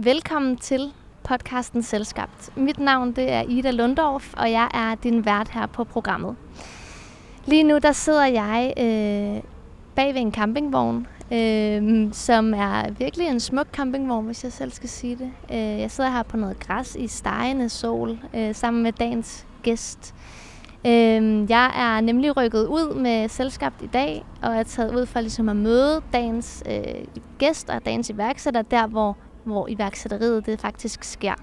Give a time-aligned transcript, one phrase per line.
[0.00, 0.92] Velkommen til
[1.24, 2.56] podcasten Selskabt.
[2.56, 6.36] Mit navn det er Ida Lundorf, og jeg er din vært her på programmet.
[7.44, 9.42] Lige nu der sidder jeg øh,
[9.94, 14.88] bag ved en campingvogn, øh, som er virkelig en smuk campingvogn, hvis jeg selv skal
[14.88, 15.30] sige det.
[15.52, 20.14] Øh, jeg sidder her på noget græs i stegende sol, øh, sammen med dagens gæst.
[20.86, 25.20] Øh, jeg er nemlig rykket ud med selskabt i dag, og er taget ud for
[25.20, 27.04] ligesom at møde dagens øh,
[27.38, 29.16] gæst og dagens iværksætter, der hvor,
[29.48, 31.34] hvor iværksætteriet det faktisk sker.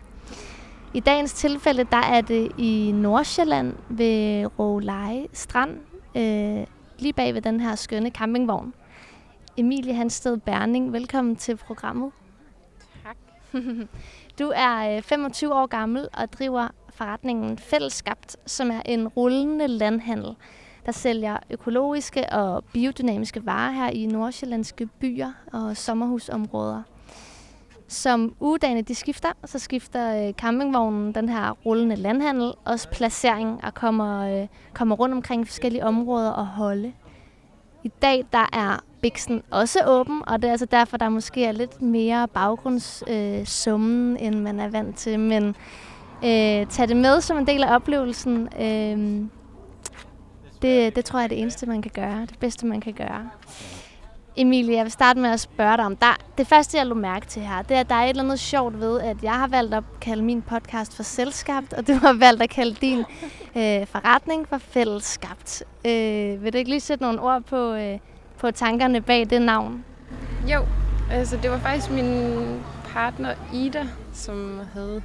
[0.94, 5.80] I dagens tilfælde, der er det i Nordsjælland ved Råleje Strand,
[6.16, 6.68] øh,
[7.00, 8.74] lige bag ved den her skønne campingvogn.
[9.58, 12.12] Emilie Hansted Berning, velkommen til programmet.
[13.04, 13.18] Tak.
[14.40, 20.36] du er 25 år gammel og driver forretningen Fællesskabt, som er en rullende landhandel,
[20.86, 26.84] der sælger økologiske og biodynamiske varer her i nordsjællandske byer og sommerhusområder.
[27.88, 33.74] Som ugedagene de skifter, så skifter øh, campingvognen, den her rullende landhandel, også placering og
[33.74, 36.94] kommer, øh, kommer rundt omkring forskellige områder og holde.
[37.84, 41.52] I dag der er Bixen også åben, og det er altså derfor, der måske er
[41.52, 45.20] lidt mere baggrundssummen, øh, end man er vant til.
[45.20, 45.48] Men
[46.24, 48.50] øh, tag det med som en del af oplevelsen.
[48.60, 49.28] Øh,
[50.62, 52.22] det, det tror jeg er det eneste, man kan gøre.
[52.22, 53.30] Det bedste, man kan gøre.
[54.38, 57.26] Emilie, jeg vil starte med at spørge dig om, der, det første, jeg lå mærke
[57.26, 59.48] til her, det er, at der er et eller andet sjovt ved, at jeg har
[59.48, 63.00] valgt at kalde min podcast for Selskabt, og du har valgt at kalde din
[63.58, 65.64] øh, forretning for Fællesskabt.
[65.86, 68.00] Øh, vil du ikke lige sætte nogle ord på, øh,
[68.38, 69.86] på tankerne bag det navn?
[70.52, 70.66] Jo,
[71.12, 72.62] altså det var faktisk min
[72.94, 75.04] partner Ida, som havde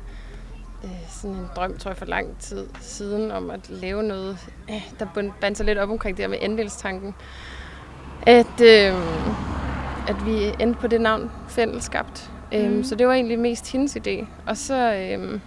[0.85, 4.39] øh, sådan en drøm, tror jeg, for lang tid siden, om at lave noget,
[4.71, 7.15] øh, der bandt sig lidt op omkring det her med andelstanken
[8.23, 8.95] at, øh,
[10.09, 12.31] at vi endte på det navn fællesskabt.
[12.53, 12.85] Øhm, mm.
[12.85, 14.27] så det var egentlig mest hendes idé.
[14.47, 15.41] Og så, øh,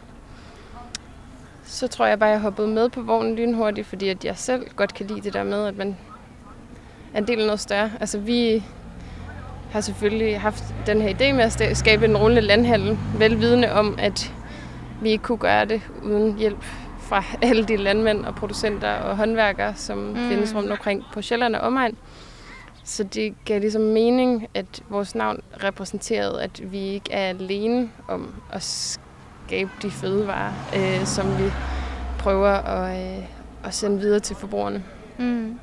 [1.63, 4.65] så tror jeg bare, at jeg hoppede med på vognen lynhurtigt, fordi at jeg selv
[4.75, 5.97] godt kan lide det der med, at man
[7.13, 7.91] er en del af noget større.
[7.99, 8.63] Altså vi
[9.71, 14.33] har selvfølgelig haft den her idé med at skabe en rullende landhandel, velvidende om, at
[15.01, 16.63] vi ikke kunne gøre det uden hjælp
[16.99, 20.15] fra alle de landmænd og producenter og håndværkere, som mm.
[20.15, 21.97] findes rundt omkring på Sjælland og omegn.
[22.83, 28.33] Så det gav ligesom mening, at vores navn repræsenterede, at vi ikke er alene om
[28.51, 31.51] at skabe de fødevarer, øh, som vi
[32.19, 33.25] prøver at, øh,
[33.63, 34.83] at sende videre til forbrugerne.
[35.19, 35.59] Mm.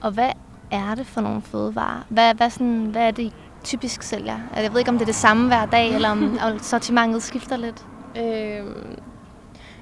[0.00, 0.30] Og hvad
[0.70, 2.06] er det for nogle fødevarer?
[2.08, 3.32] Hvad, hvad, sådan, hvad er det, I
[3.64, 4.38] typisk sælger?
[4.56, 7.86] Jeg ved ikke, om det er det samme hver dag, eller om sortimentet skifter lidt.
[8.16, 8.66] Øh,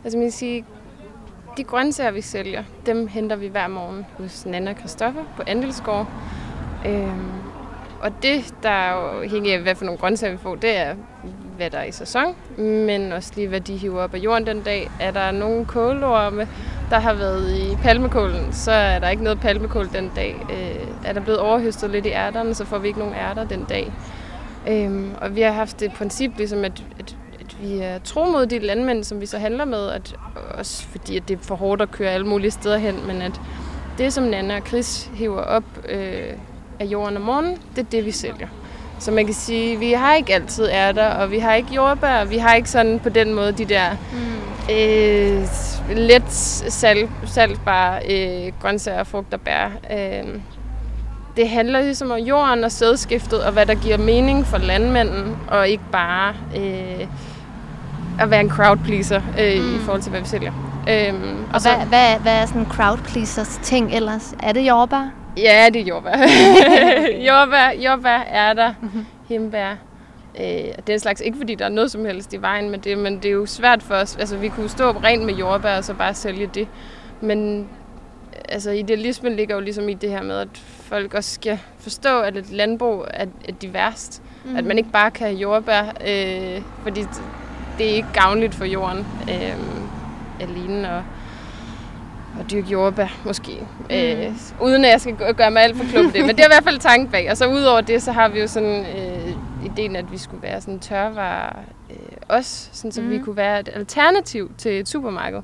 [0.05, 0.65] altså, man kan sige,
[1.56, 6.06] de grøntsager, vi sælger, dem henter vi hver morgen hos Nana og Christoffer på Andelsgård.
[6.87, 7.31] Øhm,
[8.00, 10.94] og det, der er jo hænger af, hvad for nogle grøntsager vi får, det er,
[11.56, 14.62] hvad der er i sæson, men også lige, hvad de hiver op af jorden den
[14.62, 14.91] dag.
[15.00, 16.48] Er der nogle kålorme,
[16.91, 20.36] der har været i palmekålen, så er der ikke noget palmekål den dag.
[20.50, 23.65] Øh, er der blevet overhøstet lidt i ærterne, så får vi ikke nogen ærter den
[23.65, 23.92] dag.
[24.69, 27.16] Øhm, og vi har haft det princip, ligesom at, at
[27.65, 30.17] vi er tro mod de landmænd, som vi så handler med, at,
[30.59, 33.41] også fordi at det er for hårdt at køre alle mulige steder hen, men at
[33.99, 36.33] det, som Nana og Chris hiver op øh,
[36.81, 38.49] af jorden om morgenen, det er det, vi sælger.
[38.99, 42.31] Så man kan sige, vi har ikke altid ærter, og vi har ikke jordbær, og
[42.31, 44.75] vi har ikke sådan på den måde de der mm.
[44.75, 45.49] øh,
[45.97, 49.71] let salt, saltbare øh, grøntsager, frugt og bær.
[49.93, 50.41] Øh,
[51.37, 55.69] det handler ligesom om jorden og sædskiftet, og hvad der giver mening for landmanden, og
[55.69, 57.07] ikke bare øh,
[58.21, 59.77] at være en crowd pleaser øh, mm.
[59.77, 60.53] i forhold til, hvad vi sælger.
[60.89, 64.35] Øhm, og, og så, hvad, hvad, hvad er sådan en crowd pleasers ting ellers?
[64.43, 65.11] Er det jordbær?
[65.37, 66.17] Ja, det er jordbær.
[67.29, 68.75] jordbær, jordbær er der.
[68.81, 69.07] Mm-hmm.
[69.29, 69.75] Himbær.
[70.41, 73.17] Øh, den slags, ikke fordi der er noget som helst i vejen med det, men
[73.17, 74.17] det er jo svært for os.
[74.17, 76.69] Altså, vi kunne stå op rent med jordbær og så bare sælge det.
[77.21, 77.69] Men
[78.49, 80.49] altså, idealismen ligger jo ligesom i det her med, at
[80.81, 84.22] folk også skal forstå, at et landbrug er, er diverst.
[84.45, 84.57] Mm.
[84.57, 87.05] At man ikke bare kan have jordbær, øh, fordi
[87.78, 89.54] det er ikke gavnligt for jorden øh,
[90.41, 91.03] alene at,
[92.41, 93.53] at dyrke jordbær, måske.
[93.60, 93.94] Mm.
[93.94, 96.26] Øh, uden at jeg skal gøre mig alt for klog det.
[96.26, 97.30] Men det er i hvert fald tanken bag.
[97.30, 99.32] Og så udover det, så har vi jo sådan øh,
[99.65, 101.59] ideen, at vi skulle være sådan tørvarer
[101.91, 101.97] øh,
[102.28, 103.10] også, sådan, så mm.
[103.10, 105.41] vi kunne være et alternativ til et supermarked.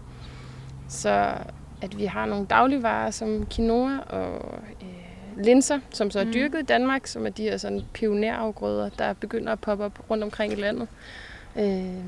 [0.88, 1.26] Så
[1.82, 6.32] at vi har nogle dagligvarer som quinoa og øh, linser, som så er mm.
[6.32, 6.60] dyrket mm.
[6.60, 10.52] i Danmark, som er de her sådan pionerafgrøder, der begynder at poppe op rundt omkring
[10.52, 10.88] i landet.
[11.56, 12.04] Øh,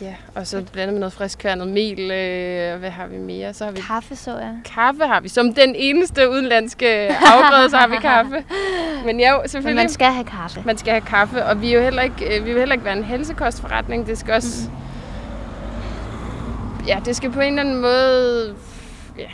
[0.00, 2.00] Ja, og så blandet med noget friskværnet mel.
[2.10, 3.54] Øh, hvad har vi mere?
[3.54, 4.56] Så har vi Kaffe, så jeg.
[4.64, 5.28] kaffe har vi.
[5.28, 6.86] Som den eneste udenlandske
[7.32, 8.44] afgrøde, så har vi kaffe.
[9.04, 9.82] Men ja, jo, Men selvfølgelig.
[9.82, 10.62] man skal have kaffe.
[10.66, 12.84] Man skal have kaffe, og vi er jo heller ikke, øh, vi vil heller ikke
[12.84, 14.06] være en helsekostforretning.
[14.06, 14.68] Det skal også...
[14.70, 14.76] Mm.
[16.86, 18.54] Ja, det skal på en eller anden måde...
[19.18, 19.28] Ja,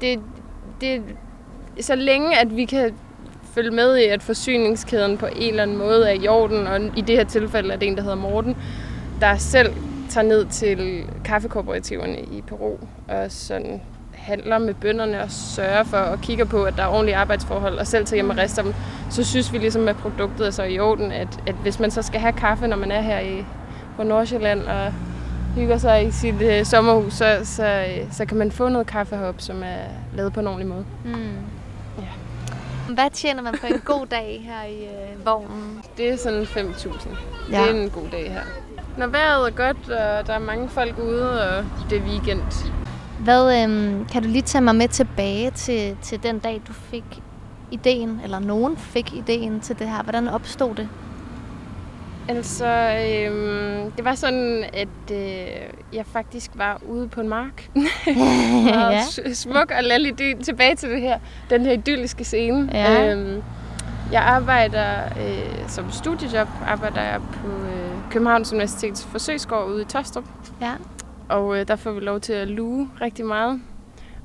[0.00, 0.20] det,
[0.80, 1.02] det,
[1.80, 2.94] så længe at vi kan
[3.58, 7.00] følge med i, at forsyningskæden på en eller anden måde er i orden, og i
[7.00, 8.56] det her tilfælde er det en, der hedder Morten,
[9.20, 9.72] der selv
[10.08, 12.76] tager ned til kaffekooperativerne i Peru
[13.08, 13.80] og sådan
[14.12, 17.86] handler med bønderne og sørger for og kigger på, at der er ordentlige arbejdsforhold, og
[17.86, 18.74] selv tager hjem og rester dem,
[19.10, 22.02] så synes vi ligesom, at produktet er så i orden, at, at hvis man så
[22.02, 23.44] skal have kaffe, når man er her i,
[23.96, 24.92] på Nordsjælland og
[25.54, 29.16] hygger sig i sit øh, sommerhus, så, så, øh, så kan man få noget kaffe
[29.16, 30.84] heroppe, som er lavet på en ordentlig måde.
[31.04, 31.57] Mm.
[32.88, 35.82] Hvad tjener man på en god dag her i øh, vognen?
[35.96, 37.08] Det er sådan 5.000.
[37.50, 37.62] Ja.
[37.62, 38.42] Det er en god dag her.
[38.98, 42.42] Når vejret er godt, og der er mange folk ude, og det er weekend,
[43.20, 47.04] Hvad, øhm, kan du lige tage mig med tilbage til, til den dag, du fik
[47.70, 50.02] ideen, eller nogen fik ideen til det her?
[50.02, 50.88] Hvordan opstod det?
[52.28, 55.16] Altså, øhm, det var sådan, at øh,
[55.92, 57.68] jeg faktisk var ude på en mark.
[58.74, 59.02] og Ja.
[59.32, 61.18] smuk og lallig dy- tilbage til det her,
[61.50, 62.70] den her idylliske scene.
[62.72, 63.12] Ja.
[63.12, 63.42] Øhm,
[64.12, 70.24] jeg arbejder øh, som studiejob, arbejder jeg på øh, Københavns Universitets forsøgsgård ude i Tostrup.
[70.60, 70.72] Ja.
[71.28, 73.60] Og øh, der får vi lov til at luge rigtig meget.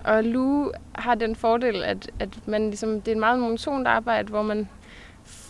[0.03, 4.29] Og luge har den fordel, at, at man ligesom, det er et meget monotont arbejde,
[4.29, 4.69] hvor man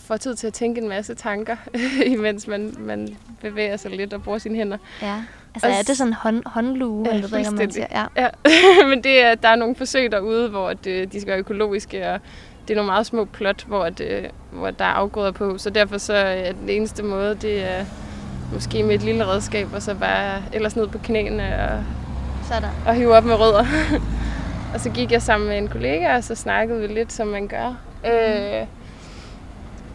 [0.04, 1.56] får tid til at tænke en masse tanker,
[2.06, 4.78] imens man, man bevæger sig lidt og bruger sine hænder.
[5.02, 5.16] ja.
[5.56, 7.88] Altså, Og er det sådan en hånd, håndlue, Ja, eller hvad man siger?
[7.92, 8.06] Ja.
[8.18, 8.28] Ja,
[8.90, 12.20] men det er, der er nogle forsøg derude, hvor det, de skal være økologiske, og
[12.68, 15.58] det er nogle meget små plot, hvor, det, hvor der er afgrøder på.
[15.58, 17.86] Så derfor så er den eneste måde, det er
[18.54, 21.84] måske med et lille redskab, og så bare ellers ned på knæene og
[22.48, 22.70] Sådan.
[22.88, 23.66] og hive op med rødder.
[24.74, 27.48] og så gik jeg sammen med en kollega, og så snakkede vi lidt, som man
[27.48, 27.76] gør.
[28.06, 28.68] Øh,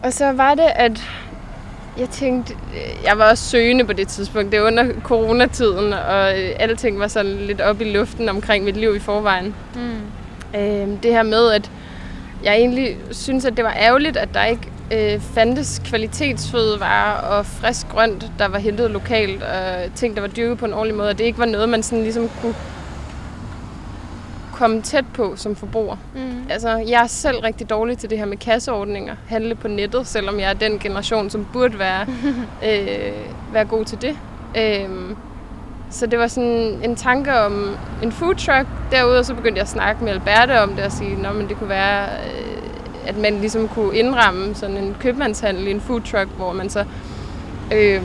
[0.03, 1.03] og så var det, at
[1.97, 2.53] jeg tænkte,
[3.05, 4.51] jeg var også søgende på det tidspunkt.
[4.51, 8.77] Det var under coronatiden, og øh, alting var sådan lidt op i luften omkring mit
[8.77, 9.55] liv i forvejen.
[9.75, 10.59] Mm.
[10.59, 11.71] Øh, det her med, at
[12.43, 17.89] jeg egentlig synes, at det var ærgerligt, at der ikke øh, fandtes kvalitetsfødevarer og frisk
[17.89, 21.17] grønt, der var hentet lokalt, og ting, der var dyrket på en ordentlig måde, og
[21.17, 22.55] det ikke var noget, man sådan ligesom kunne
[24.59, 25.95] komme tæt på som forbruger.
[26.15, 26.43] Mm.
[26.49, 30.39] Altså, jeg er selv rigtig dårlig til det her med kasseordninger, handle på nettet, selvom
[30.39, 32.05] jeg er den generation, som burde være,
[32.69, 33.13] øh,
[33.53, 34.17] være god til det.
[34.57, 35.15] Øhm,
[35.89, 39.63] så det var sådan en tanke om en food truck derude, og så begyndte jeg
[39.63, 42.57] at snakke med Alberte om det og sige, at det kunne være, øh,
[43.05, 46.85] at man ligesom kunne indramme sådan en købmandshandel i en food truck, hvor man så
[47.73, 48.01] øh,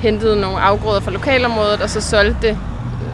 [0.00, 2.58] hentede nogle afgrøder fra lokalområdet, og så solgte det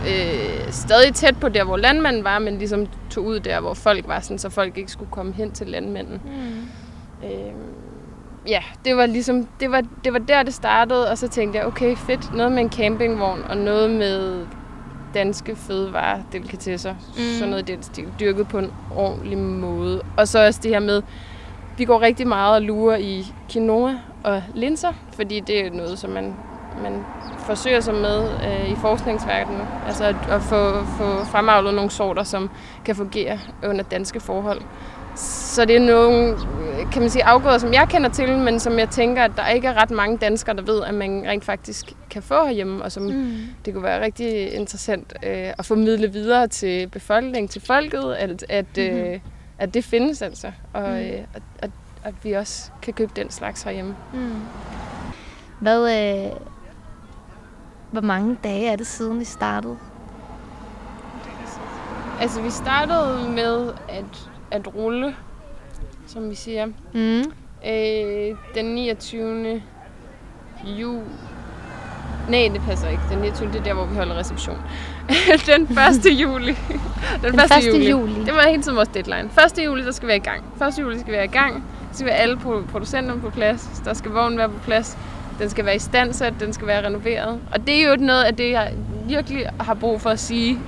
[0.07, 4.09] øh, stadig tæt på der, hvor landmanden var, men ligesom tog ud der, hvor folk
[4.09, 6.21] var, sådan, så folk ikke skulle komme hen til landmanden.
[6.25, 7.29] Mm.
[7.29, 7.53] Øh,
[8.47, 11.67] ja, det var ligesom, det var, det var der, det startede, og så tænkte jeg,
[11.67, 14.47] okay, fedt, noget med en campingvogn, og noget med
[15.15, 17.39] danske fødevarer, delikatesser, mm.
[17.39, 20.03] Sådan noget i den stil, dyrket på en ordentlig måde.
[20.17, 21.03] Og så også det her med,
[21.79, 26.11] vi går rigtig meget og lurer i quinoa og linser, fordi det er noget, som
[26.11, 26.35] man,
[26.83, 27.05] man
[27.39, 29.63] forsøger sig med øh, i forskningsverdenen.
[29.87, 32.51] Altså at, at få, få fremavlet nogle sorter, som
[32.85, 34.61] kan fungere under danske forhold.
[35.15, 36.37] Så det er nogle,
[36.93, 39.69] kan man sige, afgrøder, som jeg kender til, men som jeg tænker, at der ikke
[39.69, 43.03] er ret mange danskere, der ved, at man rent faktisk kan få herhjemme, og som
[43.03, 43.33] Mm.
[43.65, 48.67] det kunne være rigtig interessant øh, at formidle videre til befolkningen, til folket, at, at,
[48.77, 48.99] mm-hmm.
[49.01, 49.21] øh,
[49.59, 50.97] at det findes altså, og Mm.
[50.97, 51.71] øh, at, at,
[52.05, 53.97] at vi også kan købe den slags herhjemme.
[54.13, 54.33] Mm.
[55.61, 55.91] Hvad,
[56.27, 56.33] øh,
[57.91, 59.77] hvor mange dage er det siden, I startede?
[62.21, 65.15] Altså, vi startede med at, at rulle,
[66.07, 67.33] som vi siger, Mm.
[67.71, 69.63] øh, den 29.
[70.65, 71.01] juli.
[72.29, 73.03] Nej, det passer ikke.
[73.11, 73.49] Den 29.
[73.49, 74.59] det er der, hvor vi holder reception.
[75.47, 76.21] den 1.
[76.21, 76.53] juli.
[77.23, 77.41] Den, Den
[77.85, 77.91] 1.
[77.91, 78.25] juli.
[78.25, 79.31] Det var hele tiden vores deadline.
[79.59, 79.65] 1.
[79.65, 80.45] juli, der skal være i gang.
[80.69, 80.79] 1.
[80.79, 81.65] juli skal være i gang.
[81.93, 83.83] Så skal vi have alle pro- producenterne på plads.
[83.85, 84.99] Der skal vognen være på plads.
[85.39, 86.35] Den skal være i standsat.
[86.41, 87.41] Den skal være renoveret.
[87.53, 88.73] Og det er jo noget af det, jeg
[89.07, 90.59] virkelig har brug for at sige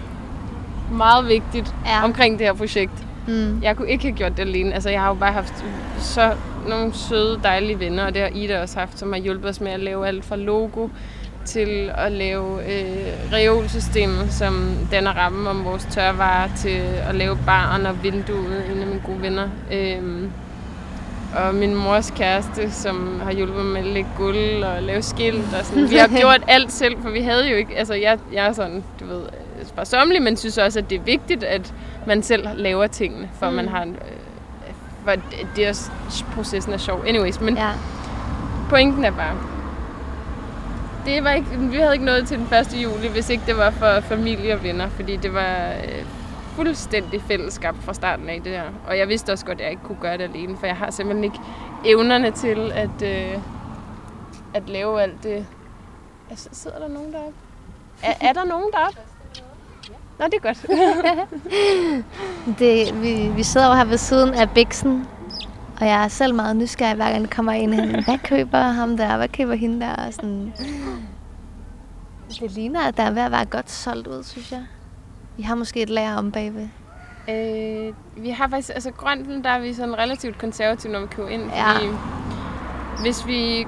[0.92, 2.04] meget vigtigt Ja.
[2.04, 2.92] omkring det her projekt.
[3.28, 3.62] Mm.
[3.62, 4.74] Jeg kunne ikke have gjort det alene.
[4.74, 5.64] Altså, jeg har jo bare haft
[5.98, 6.32] så
[6.68, 9.72] nogle søde, dejlige venner, og det har Ida også haft, som har hjulpet os med
[9.72, 10.88] at lave alt fra logo
[11.44, 17.86] til at lave øh, reolsystemet, som danner rammen om vores tørvarer, til at lave baren
[17.86, 19.48] og vinduet, en af mine gode venner.
[19.72, 20.30] Øhm,
[21.36, 25.66] og min mors kæreste, som har hjulpet med at lægge gulv og lave skilt og
[25.66, 25.90] sådan.
[25.90, 28.84] Vi har gjort alt selv, for vi havde jo ikke, altså jeg, jeg er sådan,
[29.00, 29.22] du ved,
[29.66, 31.74] sparsomlig, men synes også, at det er vigtigt, at
[32.06, 33.56] man selv laver tingene, for mm.
[33.56, 35.12] man har en, øh, for
[35.56, 35.90] det er også,
[36.34, 37.04] processen er sjov.
[37.06, 37.70] Anyways, men ja.
[38.68, 39.36] pointen er bare,
[41.06, 42.82] det var ikke, vi havde ikke noget til den 1.
[42.82, 46.04] juli, hvis ikke det var for familie og venner, fordi det var øh,
[46.60, 48.64] fuldstændig fællesskab fra starten af det her.
[48.86, 50.90] Og jeg vidste også godt, at jeg ikke kunne gøre det alene, for jeg har
[50.90, 51.40] simpelthen ikke
[51.84, 53.38] evnerne til at, øh,
[54.54, 55.46] at lave alt det.
[56.30, 57.34] Altså, sidder der nogen deroppe?
[58.02, 58.98] Er, er der nogen deroppe?
[60.18, 60.66] Nå, det er godt.
[62.58, 65.06] det, vi, vi sidder jo her ved siden af Bixen,
[65.80, 67.74] og jeg er selv meget nysgerrig, hver gang der kommer ind.
[68.04, 69.16] Hvad køber ham der?
[69.16, 69.94] Hvad køber hende der?
[69.94, 70.52] Og sådan.
[72.40, 74.64] Det ligner, at der er ved at være godt solgt ud, synes jeg.
[75.40, 76.68] Vi har måske et lager om bagved.
[77.28, 81.28] Øh, vi har faktisk, altså grønten, der er vi sådan relativt konservative, når vi køber
[81.28, 81.42] ind.
[81.42, 81.72] Ja.
[81.72, 81.86] Fordi
[83.02, 83.66] hvis vi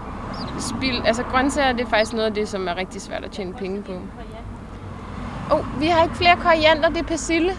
[0.61, 3.55] spil, altså grøntsager, det er faktisk noget af det, som er rigtig svært at tjene
[3.55, 3.93] penge på.
[3.93, 7.53] Åh, oh, vi har ikke flere koriander, det er persille.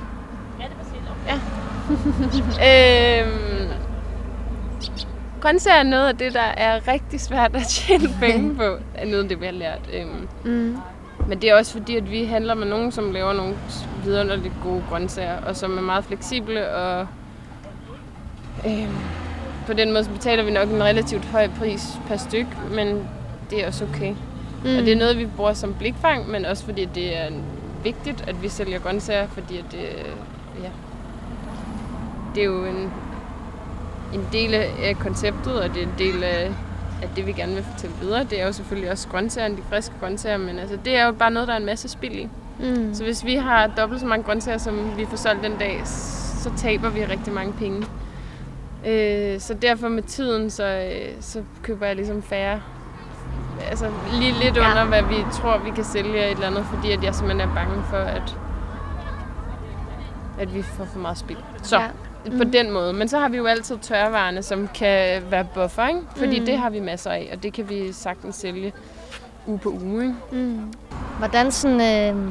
[0.60, 1.10] Ja, det er persille.
[2.60, 3.22] Ja.
[3.24, 3.70] øhm,
[5.41, 8.77] grøntsager er noget af det, der er rigtig svært at tjene penge på.
[8.96, 9.89] er noget af det, vi har lært.
[9.93, 10.77] Øhm, mm.
[11.27, 13.55] Men det er også fordi, at vi handler med nogen, som laver nogle
[14.03, 17.08] vidunderligt gode grøntsager, og som er meget fleksible, og
[18.65, 18.96] øhm,
[19.67, 23.08] på den måde betaler vi nok en relativt høj pris per styk, men
[23.50, 24.10] det er også okay.
[24.63, 24.77] Mm.
[24.77, 27.29] Og det er noget, vi bruger som blikfang, men også fordi det er
[27.84, 29.79] vigtigt, at vi sælger grøntsager, fordi at det,
[30.63, 30.70] ja,
[32.36, 32.91] det er jo en,
[34.13, 36.51] en del af konceptet, og det er en del af,
[37.03, 38.24] af det, vi gerne vil fortælle videre.
[38.24, 41.31] Det er jo selvfølgelig også grøntsagerne, de friske grøntsager, men altså, det er jo bare
[41.31, 42.29] noget, der er en masse spild i.
[42.60, 42.93] Mm.
[42.93, 46.51] Så hvis vi har dobbelt så mange grøntsager, som vi får solgt den dag, så
[46.57, 47.88] taber vi rigtig mange penge.
[48.88, 52.62] Øh, så derfor med tiden, så, øh, så køber jeg ligesom færre
[53.69, 54.72] altså lige lidt ja.
[54.72, 57.55] under, hvad vi tror, vi kan sælge et eller andet, fordi at jeg simpelthen er
[57.55, 58.38] bange for, at,
[60.39, 61.38] at vi får for meget spil.
[61.63, 61.88] Så ja.
[62.25, 62.38] Mm.
[62.38, 62.94] på den måde.
[62.94, 66.01] Men så har vi jo altid tørvarerne, som kan være buffer, ikke?
[66.15, 66.46] fordi mm.
[66.46, 68.74] det har vi masser af, og det kan vi sagtens sælge
[69.48, 70.03] uge på uge.
[70.03, 70.15] Ikke?
[70.32, 70.74] Mm.
[71.18, 72.22] Hvordan sådan øh,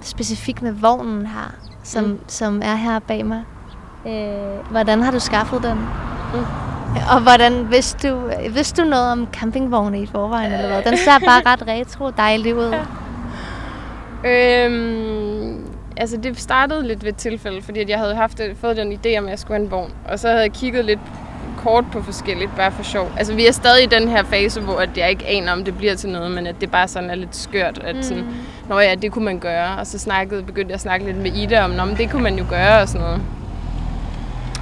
[0.00, 2.18] specifikt med vognen her, som, mm.
[2.26, 3.44] som er her bag mig,
[4.06, 5.78] øh, hvordan har du skaffet den?
[6.34, 6.44] Mm.
[7.12, 10.82] Og hvordan, hvis du, hvis du noget om campingvogne i forvejen, eller hvad?
[10.82, 12.70] Den ser bare ret retro dejlig ud.
[12.70, 12.84] Ja.
[14.24, 15.27] Øhm,
[15.98, 19.18] altså det startede lidt ved et tilfælde, fordi at jeg havde haft, fået den idé
[19.18, 19.92] om, at jeg skulle have en vogn.
[20.08, 21.00] Og så havde jeg kigget lidt
[21.56, 23.10] kort på forskelligt, bare for sjov.
[23.16, 25.78] Altså vi er stadig i den her fase, hvor at jeg ikke aner, om det
[25.78, 28.34] bliver til noget, men at det bare sådan er lidt skørt, at sådan, mm.
[28.68, 29.78] Nå ja, det kunne man gøre.
[29.78, 32.22] Og så snakkede, begyndte jeg at snakke lidt med Ida om, Nå, men det kunne
[32.22, 33.22] man jo gøre og sådan noget.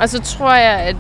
[0.00, 0.96] Og så tror jeg, at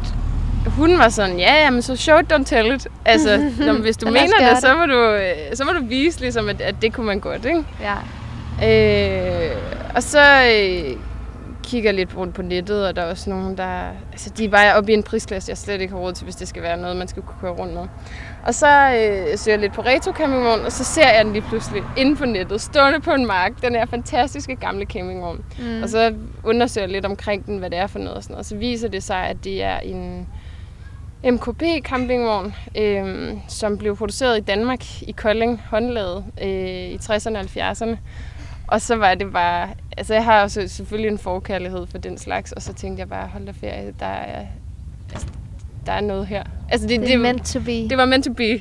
[0.66, 2.88] hun var sådan, ja, ja, men så show it, don't tell it.
[3.04, 6.20] Altså, når, hvis du mener det, det, så må du, øh, så må du vise,
[6.20, 7.64] ligesom, at, at det kunne man godt, ikke?
[7.80, 7.94] Ja.
[8.62, 9.56] Øh,
[9.96, 10.96] og så øh,
[11.62, 13.88] kigger lidt rundt på nettet, og der er også nogen, der...
[14.12, 16.36] Altså, de er bare oppe i en prisklasse, jeg slet ikke har råd til, hvis
[16.36, 17.86] det skal være noget, man skal kunne køre rundt med.
[18.46, 21.44] Og så øh, søger jeg lidt på retro campingvogn, og så ser jeg den lige
[21.48, 25.44] pludselig inde på nettet, stående på en mark, den her fantastiske gamle campingvogn.
[25.58, 25.82] Mm.
[25.82, 28.40] Og så undersøger jeg lidt omkring den, hvad det er for noget og sådan noget.
[28.40, 30.26] Og så viser det sig, at det er en
[31.24, 36.48] MKB campingvogn, øh, som blev produceret i Danmark i Kolding, håndlavet øh,
[36.90, 37.96] i 60'erne og 70'erne.
[38.66, 42.52] Og så var det bare, altså jeg har også selvfølgelig en forkærlighed for den slags,
[42.52, 44.46] og så tænkte jeg bare, hold da ferie, der er,
[45.12, 45.26] altså,
[45.86, 46.44] der er noget her.
[46.68, 47.88] Altså det, det, det meant to be.
[47.88, 48.60] Det var meant to be.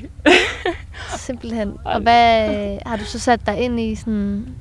[1.16, 1.76] Simpelthen.
[1.84, 2.48] Og hvad
[2.86, 4.54] har du så sat dig ind i sådan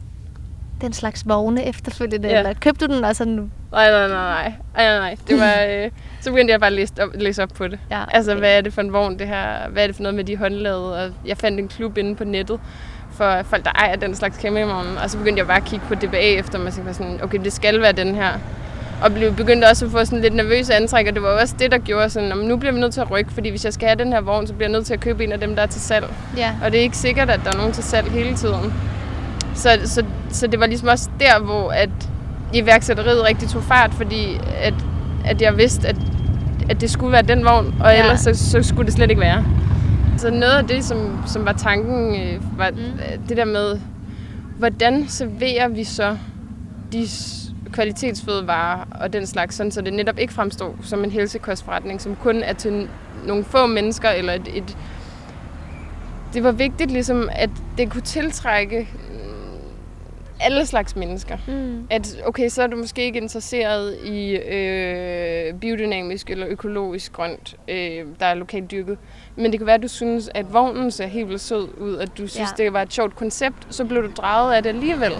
[0.82, 2.38] den slags vogne efterfølgende, ja.
[2.38, 3.50] eller købte du den altså nu?
[3.72, 4.54] Nej, nej, nej, nej.
[4.76, 5.16] nej, nej.
[5.28, 7.80] Det var, øh, så begyndte jeg bare at læse op, læse op på det.
[7.92, 8.16] Ja, okay.
[8.16, 9.70] Altså, hvad er det for en vogn, det her?
[9.70, 11.06] Hvad er det for noget med de håndlavede?
[11.06, 12.60] Og jeg fandt en klub inde på nettet
[13.18, 14.98] for folk, der ejer den slags campingvogn.
[15.04, 17.54] Og så begyndte jeg bare at kigge på DBA efter, og tænkte sådan, okay, det
[17.54, 18.30] skal være den her.
[19.02, 21.72] Og blev begyndte også at få sådan lidt nervøse antræk, og det var også det,
[21.72, 23.88] der gjorde sådan, at nu bliver vi nødt til at rykke, fordi hvis jeg skal
[23.88, 25.62] have den her vogn, så bliver jeg nødt til at købe en af dem, der
[25.62, 26.06] er til salg.
[26.38, 26.52] Ja.
[26.64, 28.74] Og det er ikke sikkert, at der er nogen til salg hele tiden.
[29.56, 31.90] Så, så, så det var ligesom også der, hvor at
[32.54, 34.74] iværksætteriet rigtig tog fart, fordi at,
[35.26, 35.96] at jeg vidste, at,
[36.70, 38.00] at det skulle være den vogn, og ja.
[38.00, 39.46] ellers så, så skulle det slet ikke være.
[40.18, 42.78] Så noget af det, som, som var tanken, øh, var mm.
[43.30, 43.80] det der med,
[44.58, 46.18] hvordan serverer vi så
[46.92, 47.08] de
[47.72, 52.44] kvalitetsfødevarer og den slags, sådan, så det netop ikke fremstår som en helsekostforretning, som kun
[52.44, 52.90] er til
[53.28, 54.78] nogle få mennesker, eller et, et
[56.34, 58.90] det var vigtigt ligesom, at det kunne tiltrække
[60.46, 61.38] alle slags mennesker.
[61.48, 61.88] Mm.
[61.90, 68.06] At okay, så er du måske ikke interesseret i øh, biodynamisk eller økologisk grønt, øh,
[68.20, 68.98] der er lokalt dyrket.
[69.36, 72.18] Men det kan være, at du synes, at vognen ser helt vildt sød ud, at
[72.18, 72.64] du synes, ja.
[72.64, 75.12] det var et sjovt koncept, så blev du draget af det alligevel.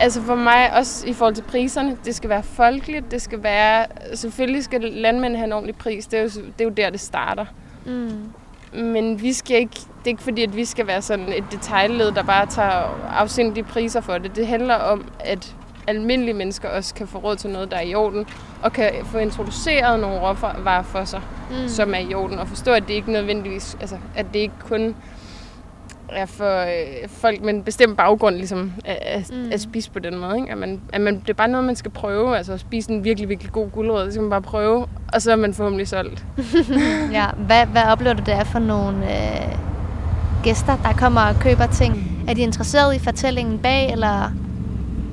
[0.00, 3.86] Altså for mig, også i forhold til priserne, det skal være folkeligt, det skal være...
[4.14, 7.00] Selvfølgelig skal landmænd have en ordentlig pris, det er jo, det er jo der, det
[7.00, 7.46] starter.
[7.86, 8.32] Mm.
[8.72, 12.12] Men vi skal ikke, det er ikke fordi, at vi skal være sådan et detaljled,
[12.12, 14.36] der bare tager afsindige priser for det.
[14.36, 15.54] Det handler om, at
[15.86, 18.26] almindelige mennesker også kan få råd til noget, der er i orden,
[18.62, 21.68] og kan få introduceret nogle råvarer for sig, mm.
[21.68, 24.94] som er i orden, og forstå, at det ikke nødvendigvis, altså, at det ikke kun
[26.12, 29.52] er for øh, folk med en bestemt baggrund ligesom, at, mm.
[29.52, 30.36] at spise på den måde.
[30.36, 30.52] Ikke?
[30.52, 32.36] At man, at man, det er bare noget, man skal prøve.
[32.36, 35.32] Altså at spise en virkelig, virkelig god guldrød, det skal man bare prøve, og så
[35.32, 36.24] er man forhåbentlig solgt.
[37.18, 39.56] ja, hvad, hvad oplever du, det er for nogle øh,
[40.42, 42.22] gæster, der kommer og køber ting?
[42.28, 44.24] Er de interesseret i fortællingen bag, eller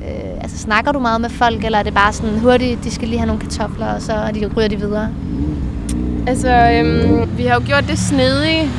[0.02, 3.08] øh, altså, snakker du meget med folk, eller er det bare sådan hurtigt, de skal
[3.08, 5.10] lige have nogle kartofler, og så de, ryger de videre?
[6.28, 8.70] Altså, øhm, vi har jo gjort det snedige,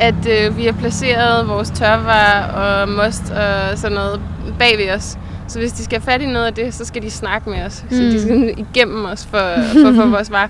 [0.00, 4.20] at øh, vi har placeret vores tørvarer og most og sådan noget
[4.58, 5.18] bag ved os.
[5.48, 7.62] Så hvis de skal have fat i noget af det, så skal de snakke med
[7.64, 7.84] os.
[7.90, 7.96] Mm.
[7.96, 10.48] Så de skal igennem os for, for, for vores varer.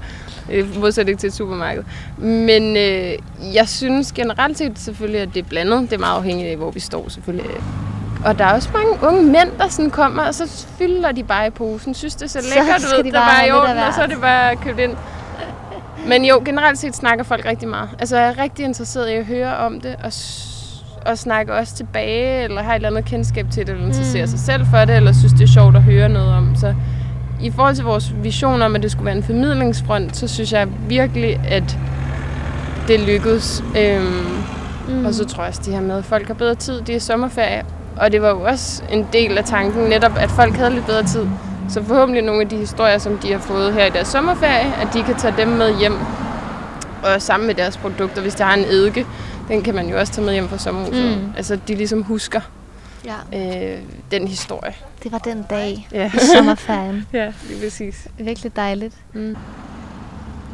[0.51, 1.83] Øh, modsætning til et supermarked.
[2.19, 3.13] Men øh,
[3.55, 5.81] jeg synes generelt set selvfølgelig, at det er blandet.
[5.81, 7.51] Det er meget afhængigt af, hvor vi står selvfølgelig.
[8.25, 11.47] Og der er også mange unge mænd, der sådan kommer, og så fylder de bare
[11.47, 11.95] i posen.
[11.95, 14.57] Synes det ser lækkert ud, der bare er i orden, og så er det bare
[14.57, 14.93] købt ind.
[16.09, 17.89] Men jo, generelt set snakker folk rigtig meget.
[17.99, 20.13] Altså, jeg er rigtig interesseret i at høre om det, og,
[21.11, 24.31] og snakke også tilbage, eller har et eller andet kendskab til det, eller interesserer mm.
[24.31, 26.57] sig selv for det, eller synes, det er sjovt at høre noget om.
[26.57, 26.75] Så
[27.41, 30.69] i forhold til vores vision om, at det skulle være en formidlingsfront, så synes jeg
[30.89, 31.79] virkelig, at
[32.89, 33.65] det lykkedes.
[33.79, 34.27] Øhm,
[34.89, 35.05] mm.
[35.05, 37.01] Og så tror jeg også, det her med, at folk har bedre tid, det er
[37.01, 37.63] sommerferie.
[37.97, 41.03] Og det var jo også en del af tanken, netop at folk havde lidt bedre
[41.03, 41.27] tid.
[41.73, 44.89] Så forhåbentlig nogle af de historier, som de har fået her i deres sommerferie, at
[44.95, 45.99] de kan tage dem med hjem
[47.03, 48.23] og sammen med deres produkter.
[48.23, 49.07] Hvis der har en eddike,
[49.49, 51.19] den kan man jo også tage med hjem fra sommerhuset.
[51.19, 51.33] Mm.
[51.37, 52.41] Altså, de ligesom husker
[53.05, 53.39] ja.
[53.75, 53.79] øh,
[54.11, 54.75] den historie.
[55.03, 56.11] Det var den dag ja.
[56.15, 57.07] i sommerferien.
[57.13, 57.33] ja, er
[57.63, 58.09] præcis.
[58.19, 58.95] Virkelig dejligt.
[59.13, 59.37] Mm.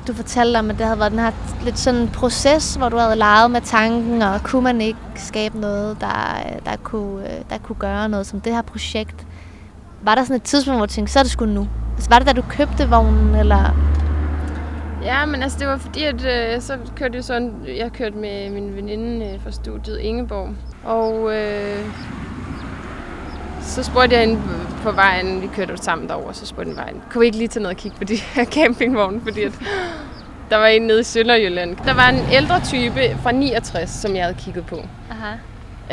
[0.09, 1.31] Du fortalte om, at det havde været den her
[1.65, 5.61] lidt sådan en proces, hvor du havde leget med tanken, og kunne man ikke skabe
[5.61, 9.27] noget, der, der, kunne, der kunne gøre noget som det her projekt
[10.09, 11.69] var der sådan et tidspunkt, hvor du tænkte, så er det sgu nu?
[11.95, 13.77] Altså, var det da du købte vognen, eller?
[15.03, 18.51] Ja, men altså, det var fordi, at øh, så kørte jeg sådan, jeg kørte med
[18.51, 20.49] min veninde øh, fra studiet Ingeborg,
[20.85, 21.79] og øh,
[23.63, 24.43] så spurgte jeg hende
[24.83, 27.63] på vejen, vi kørte sammen derover, så spurgte jeg vejen, kunne vi ikke lige tage
[27.63, 29.53] ned og kigge på de her campingvogne, fordi at,
[30.51, 31.77] der var en nede i Sønderjylland.
[31.77, 34.81] Der var en ældre type fra 69, som jeg havde kigget på.
[35.11, 35.35] Aha.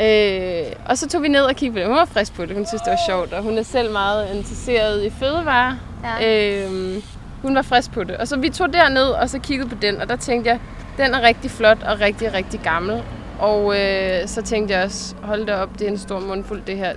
[0.00, 1.88] Øh, og så tog vi ned og kiggede på det.
[1.88, 2.56] Hun var frisk på det.
[2.56, 3.32] Hun synes, det var sjovt.
[3.32, 5.74] Og hun er selv meget interesseret i fødevarer.
[6.20, 6.66] Ja.
[6.66, 7.02] Øh,
[7.42, 8.16] hun var frisk på det.
[8.16, 10.00] Og så vi tog derned og så kiggede på den.
[10.00, 10.60] Og der tænkte jeg,
[10.98, 13.02] den er rigtig flot og rigtig, rigtig gammel.
[13.38, 16.76] Og øh, så tænkte jeg også, hold da op, det er en stor mundfuld det
[16.76, 16.92] her.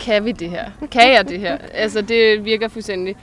[0.00, 0.64] Kan vi det her?
[0.90, 1.58] Kan jeg det her?
[1.74, 3.16] Altså, det virker fuldstændig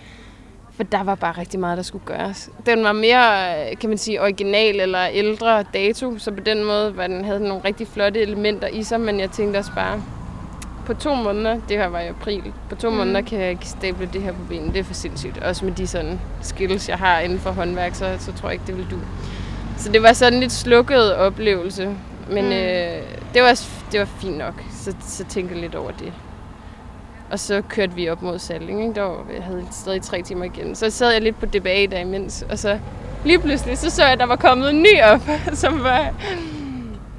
[0.76, 2.50] for der var bare rigtig meget, der skulle gøres.
[2.66, 7.08] Den var mere, kan man sige, original eller ældre dato, så på den måde var
[7.08, 10.02] den, havde den nogle rigtig flotte elementer i sig, men jeg tænkte også bare,
[10.86, 12.96] på to måneder, det her var i april, på to mm.
[12.96, 14.74] måneder kan jeg ikke stable det her på benene.
[14.74, 15.38] Det er for sindssygt.
[15.38, 18.66] Også med de sådan skills, jeg har inden for håndværk, så, så tror jeg ikke,
[18.68, 19.00] det vil du.
[19.78, 21.96] Så det var sådan en lidt slukket oplevelse.
[22.30, 22.52] Men mm.
[22.52, 23.02] øh,
[23.34, 24.64] det, var, det var fint nok.
[24.72, 26.14] Så, så tænkte jeg lidt over det.
[27.34, 28.82] Og så kørte vi op mod Salling.
[28.82, 28.94] Ikke?
[28.96, 30.76] Der var, jeg havde stadig tre timer igen.
[30.76, 32.46] Så sad jeg lidt på DBA der imens.
[32.50, 32.80] Og så
[33.26, 35.22] lige pludselig, så så jeg, at der var kommet en ny op,
[35.64, 36.14] som var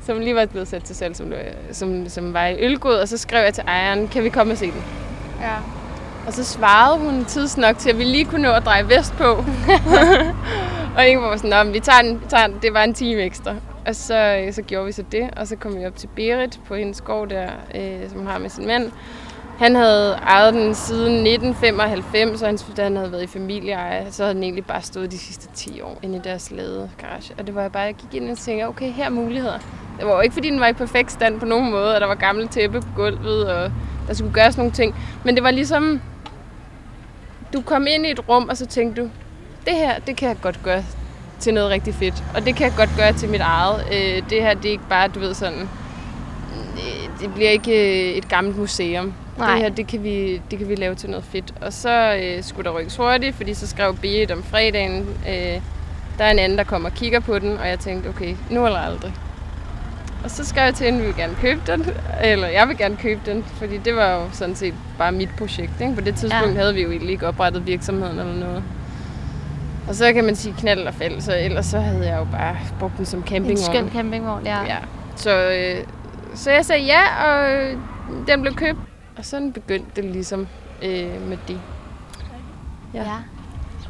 [0.06, 1.32] som lige var blevet sat til salg, som,
[1.72, 4.58] som, som var i ølgod, og så skrev jeg til ejeren, kan vi komme og
[4.58, 4.84] se den?
[5.40, 5.54] Ja.
[6.26, 9.24] Og så svarede hun tidsnok til, at vi lige kunne nå at dreje vest på.
[10.96, 13.54] og ingen var sådan, vi tager den, vi tager den, det var en time ekstra.
[13.86, 16.74] Og så, så gjorde vi så det, og så kom vi op til Berit på
[16.74, 18.92] hendes skov der, øh, som har med sin mand.
[19.58, 24.34] Han havde ejet den siden 1995, og da han havde været i familieeje, så havde
[24.34, 27.34] den egentlig bare stået de sidste 10 år inde i deres lade garage.
[27.38, 29.58] Og det var jeg bare, jeg gik ind og tænkte, okay, her er muligheder.
[29.98, 32.06] Det var jo ikke, fordi den var i perfekt stand på nogen måde, og der
[32.06, 33.72] var gamle tæppe på gulvet, og
[34.08, 34.94] der skulle gøres nogle ting.
[35.24, 36.00] Men det var ligesom,
[37.52, 39.10] du kom ind i et rum, og så tænkte du,
[39.64, 40.84] det her, det kan jeg godt gøre
[41.40, 42.24] til noget rigtig fedt.
[42.34, 43.84] Og det kan jeg godt gøre til mit eget.
[43.92, 45.68] Øh, det her, det er ikke bare, du ved sådan,
[46.76, 49.14] øh, det bliver ikke øh, et gammelt museum.
[49.38, 49.52] Nej.
[49.52, 51.54] Det her, det kan, vi, det kan vi lave til noget fedt.
[51.60, 55.60] Og så øh, skulle der rykkes hurtigt, fordi så skrev Beat om fredagen, øh,
[56.18, 58.66] der er en anden, der kommer og kigger på den, og jeg tænkte, okay, nu
[58.66, 59.14] eller aldrig.
[60.24, 61.86] Og så skrev jeg til hende, at vi vil gerne købe den,
[62.22, 65.80] eller jeg vil gerne købe den, fordi det var jo sådan set bare mit projekt.
[65.80, 65.94] Ikke?
[65.94, 66.60] På det tidspunkt ja.
[66.60, 68.62] havde vi jo egentlig ikke oprettet virksomheden eller noget.
[69.88, 72.56] Og så kan man sige knald og fald, så ellers så havde jeg jo bare
[72.78, 73.50] brugt den som campingvogn.
[73.50, 74.62] En skøn campingvogn, ja.
[74.62, 74.76] ja.
[75.16, 75.84] Så, øh,
[76.34, 77.60] så jeg sagde ja, og
[78.26, 78.78] den blev købt.
[79.18, 80.48] Og sådan begyndte det ligesom
[80.82, 81.60] øh, med det.
[82.94, 83.02] Ja.
[83.02, 83.16] ja.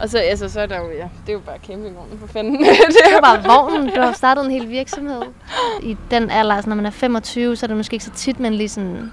[0.01, 2.59] Og så, altså, så er der jo, ja, det er jo bare campingvognen for fanden.
[2.97, 3.95] det er bare vognen.
[3.95, 5.23] Du har startet en hel virksomhed.
[5.83, 8.41] I den alder, altså når man er 25, så er det måske ikke så tit,
[8.41, 9.13] man lige sådan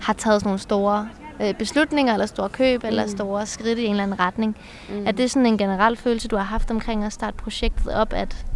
[0.00, 1.08] har taget sådan nogle store
[1.40, 2.88] øh, beslutninger, eller store køb, mm.
[2.88, 4.56] eller store skridt i en eller anden retning.
[4.88, 5.06] Mm.
[5.06, 8.46] Er det sådan en generel følelse, du har haft omkring at starte projektet op, at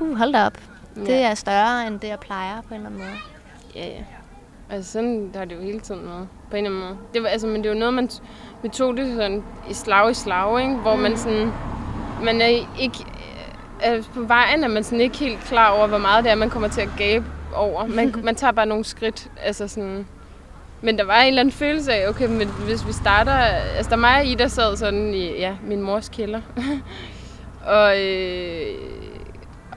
[0.00, 0.58] uh, hold da op,
[0.96, 1.00] ja.
[1.00, 3.18] det er større, end det jeg plejer på en eller anden måde?
[3.74, 4.04] Ja, ja.
[4.70, 6.98] Altså sådan der er det jo hele tiden noget, på en eller anden måde.
[7.14, 8.10] Det var, altså, men det var noget, man,
[8.62, 10.74] vi tog det sådan i slag i slag, ikke?
[10.74, 11.00] hvor mm.
[11.00, 11.52] man sådan,
[12.22, 12.46] man er
[12.80, 12.98] ikke,
[13.80, 16.50] altså på vejen er man sådan ikke helt klar over, hvor meget det er, man
[16.50, 17.86] kommer til at gabe over.
[17.86, 20.06] Man, man tager bare nogle skridt, altså sådan,
[20.80, 23.32] men der var en eller anden følelse af, okay, men hvis vi starter...
[23.32, 26.40] Altså, der mig og Ida sad sådan i ja, min mors kælder.
[27.76, 28.66] og, øh,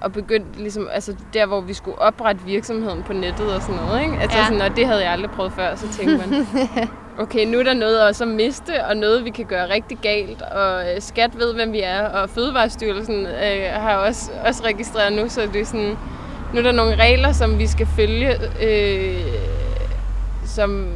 [0.02, 4.02] og begyndte ligesom, altså der, hvor vi skulle oprette virksomheden på nettet og sådan noget,
[4.02, 4.18] ikke?
[4.22, 4.44] Altså ja.
[4.44, 6.48] sådan, og det havde jeg aldrig prøvet før, så tænkte man,
[7.24, 10.42] okay, nu er der noget også at miste, og noget, vi kan gøre rigtig galt,
[10.42, 15.30] og øh, skat ved, hvem vi er, og Fødevarestyrelsen øh, har også, også registreret nu,
[15.30, 15.98] så det er sådan,
[16.54, 19.34] nu er der nogle regler, som vi skal følge, øh,
[20.46, 20.88] som,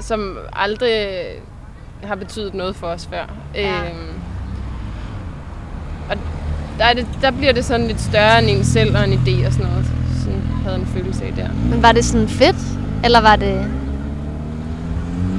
[0.00, 1.08] som aldrig
[2.02, 3.26] har betydet noget for os før.
[3.54, 3.84] Ja.
[3.84, 4.20] Øhm,
[6.10, 6.16] og
[6.82, 9.46] der, er det, der bliver det sådan lidt større end en selv og en idé
[9.46, 9.86] og sådan noget.
[10.18, 11.48] Sådan havde en følelse af der.
[11.70, 12.56] Men var det sådan fedt?
[13.04, 13.66] Eller var det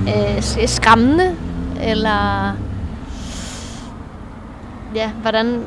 [0.07, 1.35] øh, skræmmende?
[1.81, 2.51] Eller
[4.95, 5.61] ja, hvordan,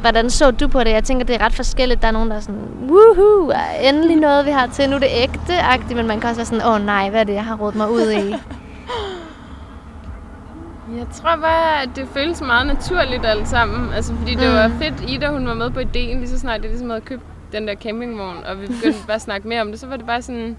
[0.00, 0.90] Hvordan så du på det?
[0.90, 2.02] Jeg tænker, det er ret forskelligt.
[2.02, 4.90] Der er nogen, der er sådan, woohoo, endelig noget, vi har til.
[4.90, 7.24] Nu er det ægte men man kan også være sådan, åh oh, nej, hvad er
[7.24, 8.34] det, jeg har rådet mig ud i?
[10.94, 13.92] Jeg tror bare, at det føles meget naturligt alt sammen.
[13.92, 14.54] Altså, fordi det mm.
[14.54, 17.22] var fedt, Ida hun var med på ideen, lige så snart jeg ligesom havde købt
[17.52, 20.06] den der campingvogn, og vi begyndte bare at snakke mere om det, så var det
[20.06, 20.56] bare sådan,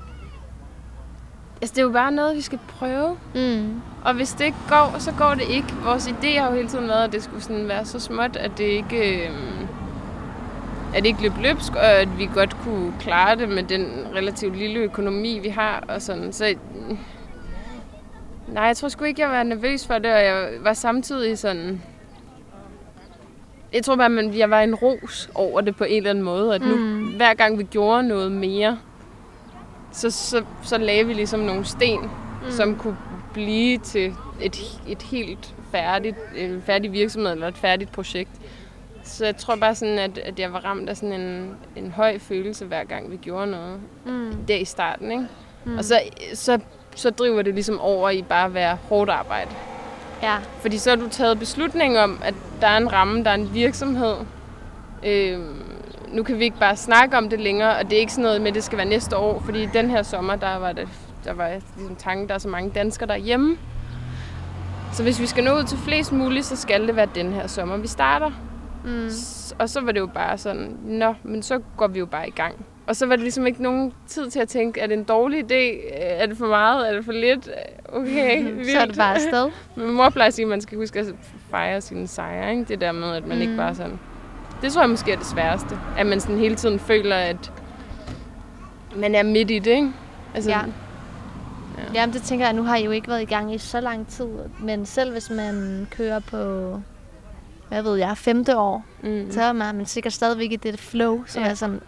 [1.61, 3.17] Altså, det er jo bare noget, vi skal prøve.
[3.35, 3.81] Mm.
[4.03, 5.67] Og hvis det ikke går, så går det ikke.
[5.83, 8.51] Vores idé har jo hele tiden været, at det skulle sådan være så småt, at
[8.57, 9.27] det ikke...
[9.27, 9.31] Øh,
[10.95, 14.57] at det ikke løb løbsk, og at vi godt kunne klare det med den relativt
[14.57, 15.83] lille økonomi, vi har.
[15.87, 16.33] Og sådan.
[16.33, 16.55] Så
[18.47, 21.81] nej, jeg tror sgu ikke, jeg var nervøs for det, og jeg var samtidig sådan...
[23.73, 26.55] Jeg tror bare, at jeg var en ros over det på en eller anden måde,
[26.55, 27.15] at nu, mm.
[27.15, 28.79] hver gang vi gjorde noget mere,
[29.91, 32.51] så, så, så lagde vi ligesom nogle sten, mm.
[32.51, 32.97] som kunne
[33.33, 38.31] blive til et, et helt færdigt, en færdig virksomhed eller et færdigt projekt.
[39.03, 42.19] Så jeg tror bare sådan, at, at jeg var ramt af sådan en, en høj
[42.19, 43.79] følelse, hver gang vi gjorde noget.
[44.05, 44.33] Mm.
[44.47, 45.27] Der i starten, ikke?
[45.65, 45.77] Mm.
[45.77, 46.01] Og så,
[46.33, 46.59] så,
[46.97, 49.49] så driver det ligesom over i bare at være hårdt arbejde.
[50.23, 50.35] Ja.
[50.61, 53.53] Fordi så har du taget beslutning om, at der er en ramme, der er en
[53.53, 54.15] virksomhed.
[55.05, 55.39] Øh,
[56.07, 58.41] nu kan vi ikke bare snakke om det længere, og det er ikke sådan noget
[58.41, 60.87] med, at det skal være næste år, fordi den her sommer, der var, det,
[61.23, 63.57] der var ligesom tanken, der er så mange danskere derhjemme.
[64.93, 67.47] Så hvis vi skal nå ud til flest muligt, så skal det være den her
[67.47, 68.31] sommer, vi starter.
[68.85, 69.09] Mm.
[69.59, 72.31] Og så var det jo bare sådan, nå, men så går vi jo bare i
[72.31, 72.65] gang.
[72.87, 75.39] Og så var det ligesom ikke nogen tid til at tænke, er det en dårlig
[75.39, 75.93] idé?
[75.93, 76.89] Er det for meget?
[76.89, 77.49] Er det for lidt?
[77.85, 78.71] Okay, vildt.
[78.71, 79.51] Så er det bare afsted.
[79.75, 81.05] Men mor plejer at sige, at man skal huske at
[81.49, 82.51] fejre sine sejre.
[82.51, 82.63] Ikke?
[82.63, 83.41] Det der med, at man mm.
[83.41, 83.99] ikke bare sådan
[84.61, 85.79] det tror jeg måske er det sværeste.
[85.97, 87.51] At man sådan hele tiden føler, at
[88.95, 89.91] man er midt i det, ikke?
[90.35, 90.59] Altså, ja.
[91.77, 91.83] Ja.
[91.93, 94.07] Jamen, det tænker jeg, nu har I jo ikke været i gang i så lang
[94.07, 94.27] tid.
[94.59, 96.37] Men selv hvis man kører på,
[97.67, 99.31] hvad ved jeg, femte år, mm.
[99.31, 101.49] så er man sikkert stadigvæk i det flow, som ja.
[101.49, 101.79] er sådan,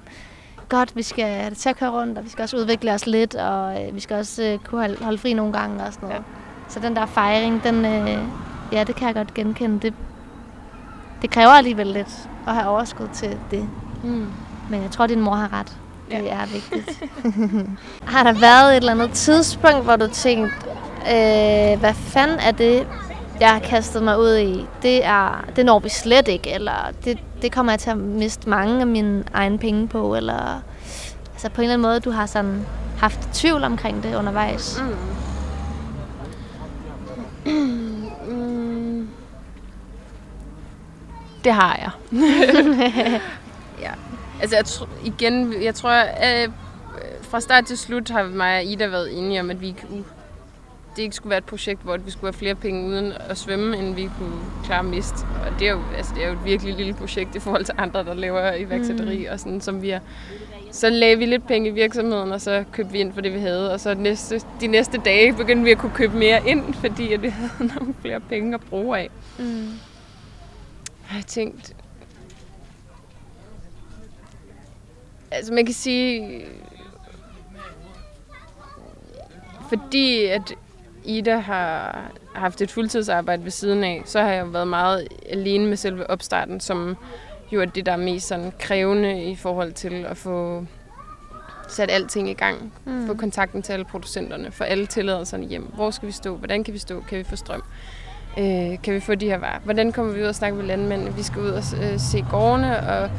[0.69, 3.83] godt, vi skal til at køre rundt, og vi skal også udvikle os lidt, og
[3.83, 6.21] øh, vi skal også øh, kunne holde, holde fri nogle gange og sådan noget.
[6.21, 6.69] Ja.
[6.69, 8.19] Så den der fejring, den, øh,
[8.71, 9.79] ja, det kan jeg godt genkende.
[9.79, 9.93] Det,
[11.21, 13.69] det kræver alligevel lidt at have overskud til det.
[14.03, 14.27] Mm.
[14.69, 15.77] Men jeg tror, din mor har ret.
[16.11, 16.41] Det ja.
[16.41, 17.03] er vigtigt.
[18.13, 20.55] har der været et eller andet tidspunkt, hvor du tænkte,
[21.01, 22.87] øh, hvad fanden er det,
[23.39, 24.65] jeg har kastet mig ud i?
[24.81, 28.49] Det, er, det når vi slet ikke, eller det, det kommer jeg til at miste
[28.49, 30.61] mange af mine egne penge på, eller
[31.31, 32.65] altså på en eller anden måde, du har sådan
[32.97, 34.81] haft tvivl omkring det undervejs.
[37.45, 39.09] Mm.
[41.43, 41.91] Det har jeg.
[43.85, 43.91] ja.
[44.41, 46.53] Altså, jeg tr- igen, jeg tror, at øh,
[47.21, 49.99] fra start til slut har mig og Ida været enige om, at vi uh,
[50.99, 53.77] det ikke skulle være et projekt, hvor vi skulle have flere penge uden at svømme,
[53.77, 55.13] end vi kunne klare mist.
[55.45, 57.75] Og det er jo, altså, det er jo et virkelig lille projekt i forhold til
[57.77, 59.31] andre, der laver iværksætteri, mm.
[59.31, 60.01] og sådan, som vi har
[60.71, 63.39] så lagde vi lidt penge i virksomheden, og så købte vi ind for det, vi
[63.39, 63.73] havde.
[63.73, 67.21] Og så næste, de næste dage begyndte vi at kunne købe mere ind, fordi at
[67.21, 69.09] vi havde nogle flere penge at bruge af.
[69.39, 69.67] Mm.
[71.09, 71.73] Og jeg tænkte...
[75.31, 76.45] Altså man kan sige...
[79.69, 80.55] Fordi at
[81.03, 82.01] Ida har
[82.35, 86.59] haft et fuldtidsarbejde ved siden af, så har jeg været meget alene med selve opstarten,
[86.59, 86.97] som
[87.51, 90.65] jo er det, der er mest sådan krævende i forhold til at få
[91.67, 92.73] sat alting i gang.
[92.85, 93.07] Mm.
[93.07, 95.63] Få kontakten til alle producenterne, få alle tilladelserne hjem.
[95.63, 96.35] Hvor skal vi stå?
[96.35, 97.01] Hvordan kan vi stå?
[97.09, 97.63] Kan vi få strøm?
[98.39, 99.59] Øh, kan vi få de her varer?
[99.63, 101.15] Hvordan kommer vi ud og snakke med landmændene?
[101.15, 103.09] Vi skal ud og øh, se gårdene, og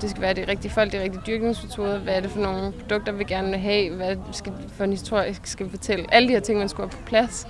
[0.00, 1.98] det skal være de rigtige folk, de rigtige dyrkningsmetoder.
[1.98, 3.94] Hvad er det for nogle produkter, vi gerne vil have?
[3.94, 6.14] Hvad skal for en historie skal vi fortælle?
[6.14, 7.46] Alle de her ting, man skulle have på plads.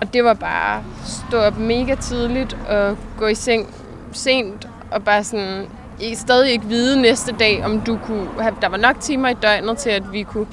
[0.00, 3.74] Og det var bare stå op mega tidligt og gå i seng
[4.12, 5.66] sent og bare sådan
[6.00, 9.34] i stadig ikke vide næste dag, om du kunne have, der var nok timer i
[9.34, 10.46] døgnet til, at vi kunne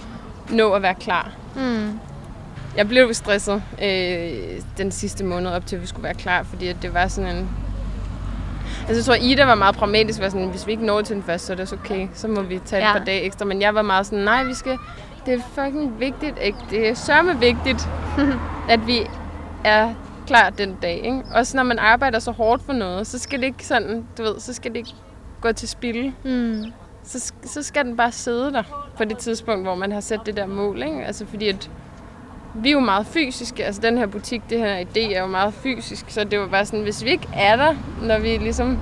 [0.49, 1.31] nå at være klar.
[1.55, 1.99] Mm.
[2.77, 6.73] Jeg blev stresset øh, den sidste måned op til, at vi skulle være klar, fordi
[6.73, 7.49] det var sådan en...
[8.87, 11.23] Altså jeg tror, Ida var meget pragmatisk, var sådan, hvis vi ikke når til den
[11.23, 12.91] første, så er det også okay, så må vi tage ja.
[12.91, 13.45] et par dage ekstra.
[13.45, 14.77] Men jeg var meget sådan, nej, vi skal,
[15.25, 16.57] det er fucking vigtigt, ikke?
[16.69, 17.89] det er sørme vigtigt,
[18.73, 18.99] at vi
[19.63, 19.93] er
[20.27, 20.95] klar den dag.
[20.95, 21.21] Ikke?
[21.33, 24.39] Også når man arbejder så hårdt for noget, så skal det ikke sådan, du ved,
[24.39, 24.93] så skal det ikke
[25.41, 26.13] gå til spil.
[26.23, 26.63] Mm.
[27.03, 30.37] Så, så skal den bare sidde der på det tidspunkt, hvor man har sat det
[30.37, 30.83] der mål.
[30.83, 31.05] Ikke?
[31.05, 31.69] Altså fordi at
[32.53, 33.65] vi er jo meget fysiske.
[33.65, 36.05] Altså den her butik, det her idé er jo meget fysisk.
[36.07, 38.79] Så det var bare sådan, hvis vi ikke er der, når vi ligesom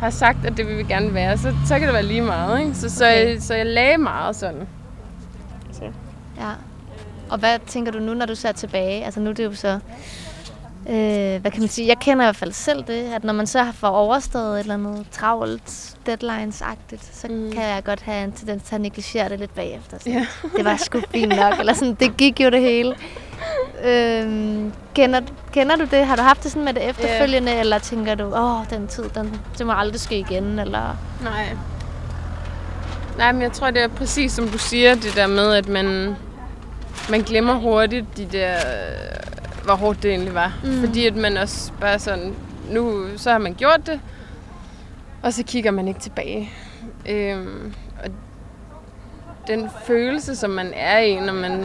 [0.00, 2.60] har sagt, at det vil vi gerne være, så, så kan det være lige meget.
[2.60, 2.74] Ikke?
[2.74, 3.32] Så, så, okay.
[3.32, 4.68] jeg, så jeg lagde meget sådan.
[5.72, 5.84] Så.
[6.38, 6.50] Ja.
[7.30, 9.04] Og hvad tænker du nu, når du ser tilbage?
[9.04, 9.78] Altså nu er det jo så...
[10.88, 11.88] Øh, hvad kan man sige?
[11.88, 14.60] Jeg kender i hvert fald selv det, at når man så har fået overstået et
[14.60, 17.52] eller andet travlt, deadlines-agtigt, så mm.
[17.52, 19.98] kan jeg godt have en tendens til at negligere det lidt bagefter.
[19.98, 20.26] Så ja.
[20.56, 22.94] det var sgu fint nok, eller sådan, det gik jo det hele.
[23.84, 24.62] Øh,
[24.94, 25.20] kender,
[25.52, 26.06] kender du det?
[26.06, 27.60] Har du haft det sådan med det efterfølgende, yeah.
[27.60, 30.96] eller tænker du, åh, den tid, den, det må aldrig ske igen, eller...
[31.22, 31.46] Nej.
[33.18, 36.16] Nej, men jeg tror, det er præcis som du siger, det der med, at man,
[37.10, 38.56] man glemmer hurtigt de der,
[39.68, 40.58] hvor hårdt det egentlig var.
[40.64, 40.80] Mm.
[40.80, 42.34] Fordi at man også bare sådan,
[42.70, 44.00] nu så har man gjort det,
[45.22, 46.50] og så kigger man ikke tilbage.
[47.08, 48.10] Øhm, og
[49.46, 51.64] den følelse, som man er i, når man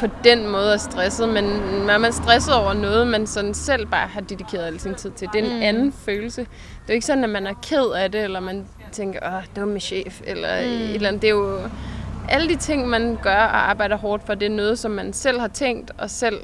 [0.00, 1.44] på den måde er stresset, men
[1.86, 5.10] når man er stresset over noget, man sådan selv bare har dedikeret al sin tid
[5.10, 5.62] til, det er en mm.
[5.62, 6.40] anden følelse.
[6.40, 6.48] Det
[6.88, 9.80] er jo ikke sådan, at man er ked af det, eller man tænker, åh, dumme
[9.80, 10.68] chef, eller mm.
[10.68, 11.22] et eller andet.
[11.22, 11.58] Det er jo
[12.28, 15.40] alle de ting, man gør og arbejder hårdt for, det er noget, som man selv
[15.40, 16.40] har tænkt og selv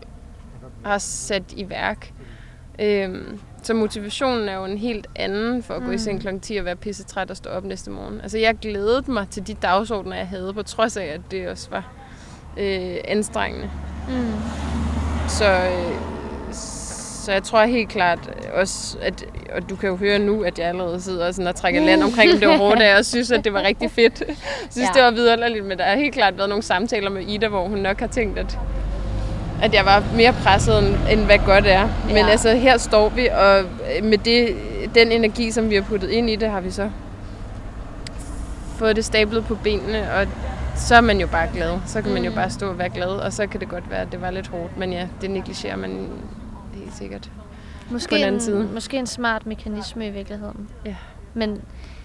[0.84, 2.12] har sat i værk.
[2.78, 6.20] Øhm, så motivationen er jo en helt anden for at gå i seng mm.
[6.20, 6.38] kl.
[6.42, 8.20] 10 og være pissetræt og stå op næste morgen.
[8.20, 11.70] Altså jeg glædede mig til de dagsordner, jeg havde, på trods af, at det også
[11.70, 11.92] var
[12.56, 13.70] øh, anstrengende.
[14.08, 14.32] Mm.
[15.28, 15.96] Så, øh,
[17.24, 20.68] så jeg tror helt klart også, at, og du kan jo høre nu, at jeg
[20.68, 23.62] allerede sidder sådan og trækker land omkring det hårde, og jeg synes, at det var
[23.62, 24.20] rigtig fedt.
[24.28, 24.36] Jeg
[24.70, 24.92] synes, ja.
[24.94, 27.78] det var vidunderligt, men der har helt klart været nogle samtaler med Ida, hvor hun
[27.78, 28.58] nok har tænkt, at
[29.62, 31.88] at jeg var mere presset, end, end hvad godt er.
[32.06, 32.28] Men ja.
[32.28, 33.64] altså, her står vi, og
[34.02, 34.56] med det,
[34.94, 36.90] den energi, som vi har puttet ind i det, har vi så
[38.76, 40.26] fået det stablet på benene, og
[40.76, 41.78] så er man jo bare glad.
[41.86, 42.36] Så kan man jo mm.
[42.36, 44.48] bare stå og være glad, og så kan det godt være, at det var lidt
[44.48, 46.08] hårdt, men ja, det negligerer man
[46.74, 47.30] helt sikkert
[47.90, 48.68] måske på den anden en, side.
[48.74, 50.68] Måske en smart mekanisme i virkeligheden.
[50.86, 50.96] Ja.
[51.34, 51.60] Men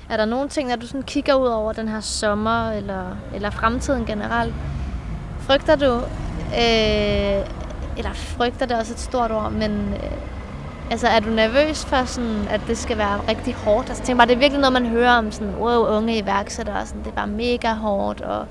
[0.10, 3.50] er der nogle ting, når du sådan kigger ud over den her sommer, eller, eller
[3.50, 4.54] fremtiden generelt,
[5.40, 6.02] frygter du,
[6.56, 7.46] øh,
[7.98, 12.48] eller frygter det også et stort ord, men øh, altså er du nervøs for sådan,
[12.50, 13.90] at det skal være rigtig hårdt?
[13.90, 17.04] Altså tænk bare, det er virkelig noget, man hører om sådan, wow, unge iværksættere, sådan,
[17.04, 18.46] det er bare mega hårdt, og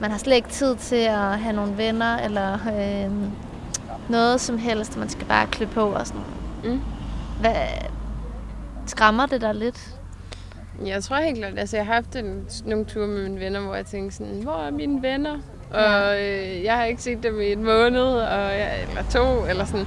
[0.00, 3.12] man har slet ikke tid til at have nogle venner, eller øh,
[4.08, 6.22] noget som helst, man skal bare klø på og sådan.
[6.64, 6.80] Mm.
[7.40, 7.54] Hvad,
[8.86, 9.94] skræmmer det dig lidt?
[10.84, 13.74] Jeg tror helt klart, altså jeg har haft en, nogle ture med mine venner, hvor
[13.74, 15.38] jeg tænkte sådan, hvor er mine venner?
[15.70, 19.64] Og øh, jeg har ikke set dem i en måned, og jeg, eller to, eller
[19.64, 19.86] sådan.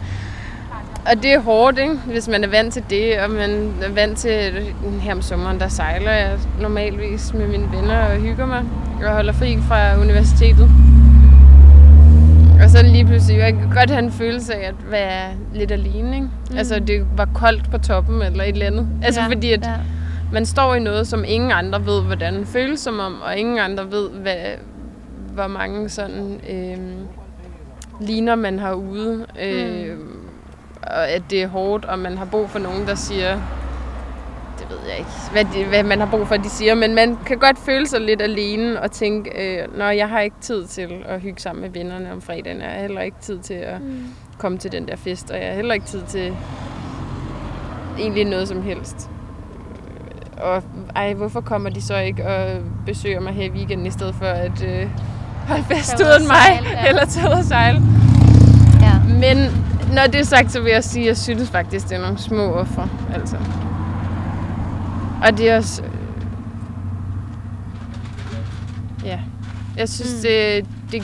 [1.05, 1.95] Og det er hårdt, ikke?
[1.95, 4.53] hvis man er vant til det, og man er vant til,
[5.01, 8.63] her om sommeren, der sejler jeg normalvis med mine venner og hygger mig,
[9.03, 10.69] og holder fri fra universitetet.
[12.63, 16.15] Og så lige pludselig, jeg kan godt have en følelse af at være lidt alene,
[16.15, 16.27] ikke?
[16.49, 16.57] Mm.
[16.57, 18.87] Altså, det var koldt på toppen, eller et eller andet.
[19.03, 19.73] Altså, ja, fordi at ja.
[20.31, 23.91] man står i noget, som ingen andre ved, hvordan føles som om, og ingen andre
[23.91, 24.35] ved, hvad,
[25.33, 26.77] hvor mange sådan øh,
[27.99, 29.25] ligner man har ude.
[29.41, 30.19] Øh, mm.
[30.83, 33.41] Og at det er hårdt, og man har brug for nogen, der siger,
[34.59, 37.17] det ved jeg ikke, hvad, de, hvad man har brug for, de siger, men man
[37.25, 41.03] kan godt føle sig lidt alene og tænke, øh, når jeg har ikke tid til
[41.05, 44.05] at hygge sammen med vennerne om fredagen, jeg har heller ikke tid til at mm.
[44.37, 46.35] komme til den der fest, og jeg har heller ikke tid til
[47.99, 49.09] egentlig noget som helst.
[50.37, 50.63] Og
[50.95, 54.25] ej, hvorfor kommer de så ikke og besøger mig her i weekenden, i stedet for
[54.25, 54.89] at øh,
[55.49, 56.87] holde fest uden mig, sejle, ja.
[56.87, 57.81] eller tage ud og sejle.
[58.81, 58.99] Ja.
[59.07, 59.37] Men
[59.93, 62.17] når det er sagt, så vil jeg sige, at jeg synes faktisk, det er nogle
[62.17, 62.87] små offer.
[63.13, 63.37] Altså.
[65.23, 65.81] Og det er også...
[65.81, 65.89] Øh,
[69.05, 69.19] ja.
[69.77, 70.21] Jeg synes, mm.
[70.21, 71.03] det, det,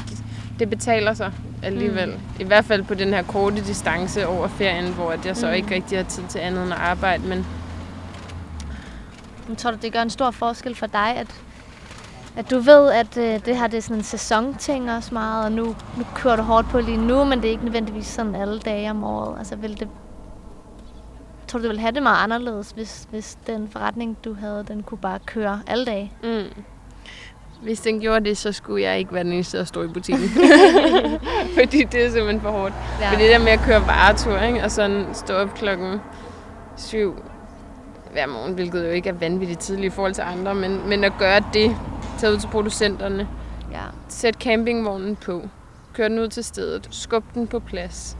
[0.60, 1.32] det betaler sig
[1.64, 2.10] alligevel.
[2.10, 2.20] Mm.
[2.40, 5.54] I hvert fald på den her korte distance over ferien, hvor jeg så mm.
[5.54, 7.24] ikke rigtig har tid til andet end at arbejde.
[7.28, 7.46] Men
[9.50, 11.28] jeg tror du, det gør en stor forskel for dig, at,
[12.38, 15.52] at du ved, at øh, det her det er sådan en sæsonting også meget, og
[15.52, 15.66] nu,
[15.98, 18.92] nu kører du hårdt på lige nu, men det er ikke nødvendigvis sådan alle dage
[18.92, 19.38] om året.
[19.38, 19.88] Altså vil det
[21.48, 24.84] tror du, du ville have det meget anderledes, hvis, hvis den forretning, du havde, den
[24.84, 26.12] kunne bare køre alle dage?
[26.24, 26.64] Mm.
[27.62, 30.30] Hvis den gjorde det, så skulle jeg ikke være den eneste, der stå i butikken.
[31.60, 32.74] Fordi det er simpelthen for hårdt.
[33.00, 33.12] Ja.
[33.12, 34.64] Fordi det der med at køre varetur, ikke?
[34.64, 36.00] og sådan stå op klokken
[36.78, 37.16] syv
[38.12, 41.14] hver morgen, hvilket jo ikke er vanvittigt tidligt i forhold til andre, men, men at
[41.20, 41.78] gøre det,
[42.18, 43.28] tage ud til producenterne,
[43.72, 43.82] ja.
[44.08, 45.50] sæt campingvognen på,
[45.94, 48.18] køre den ud til stedet, skub den på plads,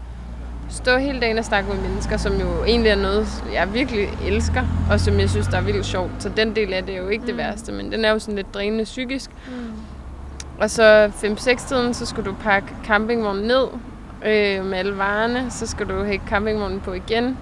[0.70, 4.64] stå hele dagen og snakke med mennesker, som jo egentlig er noget, jeg virkelig elsker,
[4.92, 6.12] og som jeg synes, der er vildt sjovt.
[6.20, 7.28] Så den del af det er jo ikke mm.
[7.28, 9.32] det værste, men den er jo sådan lidt drænende psykisk.
[9.48, 9.74] Mm.
[10.60, 13.68] Og så 5-6-tiden, så skulle du pakke campingvognen ned
[14.26, 17.38] øh, med alle varerne, så skal du hække campingvognen på igen,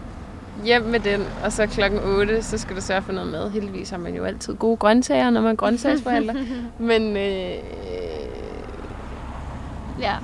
[0.64, 3.52] hjem med den, og så klokken 8, så skal du sørge for noget mad.
[3.52, 6.34] Heldigvis har man jo altid gode grøntsager, når man er grøntsagsforhandler.
[6.80, 7.54] Men øh,
[10.00, 10.16] ja,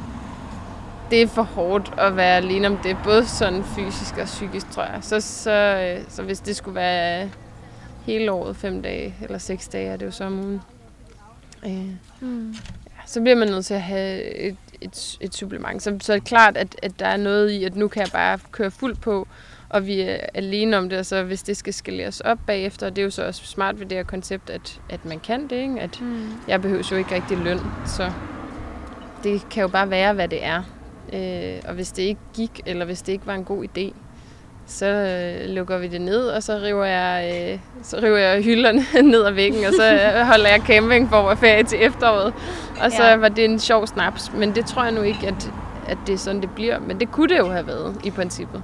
[1.12, 4.84] det er for hårdt at være alene om det, både sådan fysisk og psykisk, tror
[4.84, 4.98] jeg.
[5.02, 7.30] Så, så, øh, så hvis det skulle være
[8.06, 10.62] hele året, fem dage eller seks dage, er det jo så om ugen.
[11.66, 11.86] Øh,
[12.20, 12.52] mm.
[12.88, 15.84] ja, så bliver man nødt til at have et, et, et supplement.
[15.84, 18.10] Så, så er det klart, at, at der er noget i, at nu kan jeg
[18.14, 19.28] bare køre fuldt på,
[19.70, 22.96] og vi er alene om det, og så hvis det skal skaleres op bagefter, og
[22.96, 25.56] det er jo så også smart ved det her koncept, at, at man kan det,
[25.56, 25.80] ikke?
[25.80, 26.28] at mm.
[26.48, 28.12] jeg behøver jo ikke rigtig løn, så
[29.24, 30.64] det kan jo bare være, hvad det er.
[31.14, 33.94] Øh, og hvis det ikke gik, eller hvis det ikke var en god idé,
[34.66, 38.82] så øh, lukker vi det ned, og så river jeg, øh, så river jeg hylderne
[39.12, 42.34] ned ad væggen, og så øh, holder jeg camping for at ferie til efteråret.
[42.82, 43.16] Og så ja.
[43.16, 45.52] var det en sjov snaps, men det tror jeg nu ikke, at,
[45.88, 46.80] at det er sådan, det bliver.
[46.80, 48.64] Men det kunne det jo have været i princippet.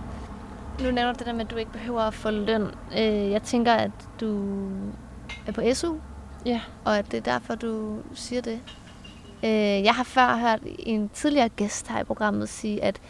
[0.84, 2.68] Nu nævner du det der med, at du ikke behøver at få løn.
[2.98, 4.58] Øh, jeg tænker, at du
[5.48, 5.96] er på SU,
[6.46, 6.62] ja.
[6.86, 8.60] og at det er derfor, du siger det.
[9.44, 13.02] Øh, jeg har før hørt en tidligere gæst her i programmet sige, at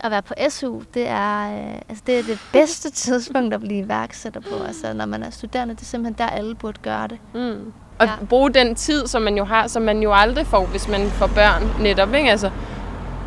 [0.00, 3.84] at være på SU, det er, øh, altså det er det bedste tidspunkt at blive
[3.84, 4.64] iværksætter på.
[4.66, 7.18] Altså når man er studerende, det er simpelthen der, alle burde gøre det.
[7.34, 7.72] Mm.
[7.98, 8.12] Og ja.
[8.28, 11.26] bruge den tid, som man jo har, som man jo aldrig får, hvis man får
[11.26, 12.14] børn netop.
[12.14, 12.30] Ikke?
[12.30, 12.50] Altså,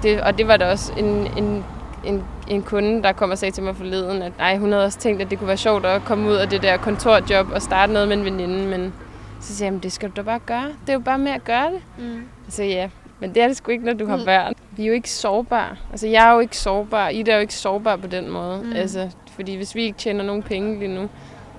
[0.04, 1.06] det, og det var da også en,
[1.38, 1.66] en,
[2.04, 5.00] en, en kunde, der kom og sagde til mig forleden, at ej, hun havde også
[5.00, 7.94] tænkt, at det kunne være sjovt at komme ud af det der kontorjob og starte
[7.94, 8.94] noget med en veninde, men
[9.42, 10.68] så siger jeg, det skal du da bare gøre.
[10.82, 11.82] Det er jo bare med at gøre det.
[11.98, 12.24] Mm.
[12.50, 14.26] Så ja, men det er det sgu ikke, når du har mm.
[14.26, 14.54] børn.
[14.72, 15.76] Vi er jo ikke sårbare.
[15.92, 17.10] Altså, jeg er jo ikke sårbar.
[17.10, 18.62] Ida er jo ikke sårbar på den måde.
[18.64, 18.74] Mm.
[18.76, 21.10] Altså, fordi hvis vi ikke tjener nogen penge lige nu,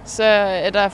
[0.05, 0.89] så er der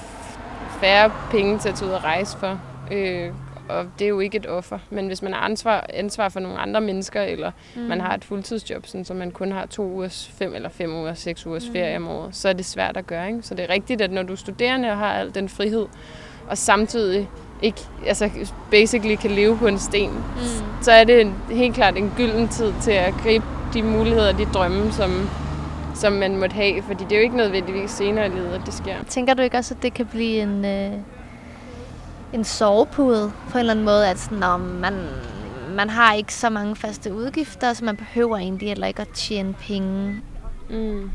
[0.80, 2.60] færre penge til at tage ud og rejse for.
[2.92, 3.30] Øh,
[3.68, 4.78] og det er jo ikke et offer.
[4.90, 7.82] Men hvis man har ansvar, ansvar for nogle andre mennesker, eller mm.
[7.82, 11.14] man har et fuldtidsjob, sådan, så man kun har to ugers, fem eller fem uger,
[11.14, 11.72] seks ugers mm.
[11.72, 13.28] ferie om året, så er det svært at gøre.
[13.28, 13.42] Ikke?
[13.42, 15.86] Så det er rigtigt, at når du er studerende og har al den frihed,
[16.48, 17.28] og samtidig
[17.62, 18.30] ikke, altså
[18.70, 20.82] basically kan leve på en sten, mm.
[20.82, 24.44] så er det en, helt klart en gylden tid til at gribe de muligheder, de
[24.44, 25.28] drømme, som,
[25.94, 28.74] som man måtte have, fordi det er jo ikke nødvendigvis senere i livet, at det
[28.74, 28.94] sker.
[29.08, 30.92] Tænker du ikke også, at det kan blive en, øh,
[32.32, 34.94] en sovepude på en eller anden måde, at sådan, når man,
[35.70, 39.54] man har ikke så mange faste udgifter, så man behøver egentlig heller ikke at tjene
[39.54, 40.22] penge?
[40.70, 41.10] Mm.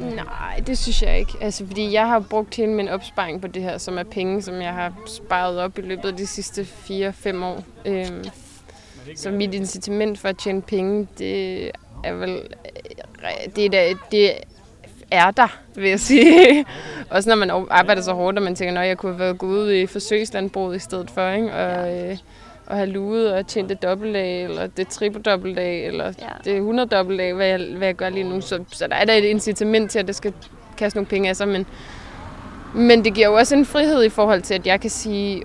[0.00, 1.32] Nej, det synes jeg ikke.
[1.40, 4.54] Altså, fordi jeg har brugt hele min opsparing på det her, som er penge, som
[4.54, 7.64] jeg har sparet op i løbet af de sidste 4-5 år.
[7.84, 8.24] Øhm,
[9.16, 11.70] så mit incitament for at tjene penge, det
[12.04, 12.30] er vel...
[12.30, 14.32] Øh, det er, da, det
[15.10, 16.64] er der, vil jeg sige.
[17.10, 19.58] Også når man arbejder så hårdt, og man tænker, at jeg kunne have været gået
[19.58, 21.30] ud i forsøgslandbruget i stedet for.
[21.30, 21.52] Ikke?
[21.52, 22.16] Og, øh,
[22.66, 26.28] at have luet og tjent det dobbelt af, eller det triple dobbelt af, eller ja.
[26.44, 28.40] det 100 dobbelt af, hvad jeg, hvad jeg gør lige nu.
[28.40, 30.32] Så, så der er da et incitament til, at det skal
[30.76, 31.66] kaste nogle penge af sig, men,
[32.74, 35.42] men det giver jo også en frihed i forhold til, at jeg kan sige, øh,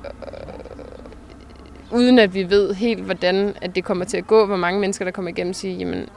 [1.91, 5.05] uden at vi ved helt, hvordan at det kommer til at gå, hvor mange mennesker,
[5.05, 6.09] der kommer igennem, sige, jamen,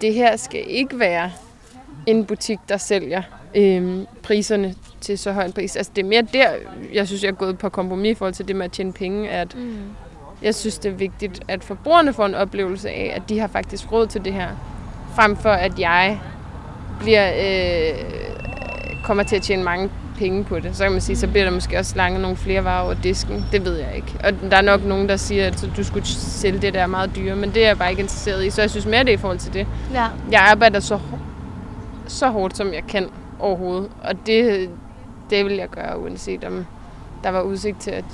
[0.00, 1.30] det her skal ikke være
[2.06, 3.22] en butik, der sælger
[3.54, 5.76] øh, priserne til så høj en pris.
[5.76, 6.48] Altså det er mere der,
[6.92, 9.28] jeg synes, jeg er gået på kompromis i forhold til det med at tjene penge,
[9.28, 9.76] at mm.
[10.42, 13.92] jeg synes, det er vigtigt, at forbrugerne får en oplevelse af, at de har faktisk
[13.92, 14.48] råd til det her,
[15.14, 16.20] frem for at jeg
[17.00, 18.04] bliver, øh,
[19.04, 20.76] kommer til at tjene mange penge på det.
[20.76, 23.44] Så kan man sige, så bliver der måske også langt nogle flere varer over disken.
[23.52, 24.14] Det ved jeg ikke.
[24.24, 27.36] Og der er nok nogen, der siger, at du skulle sælge det der meget dyre,
[27.36, 28.50] men det er jeg bare ikke interesseret i.
[28.50, 29.66] Så jeg synes mere, det er i forhold til det.
[29.92, 30.06] Ja.
[30.30, 30.98] Jeg arbejder så,
[32.06, 33.90] så hårdt, som jeg kan overhovedet.
[34.04, 34.70] Og det,
[35.30, 36.66] det vil jeg gøre, uanset om
[37.22, 38.04] der var udsigt til at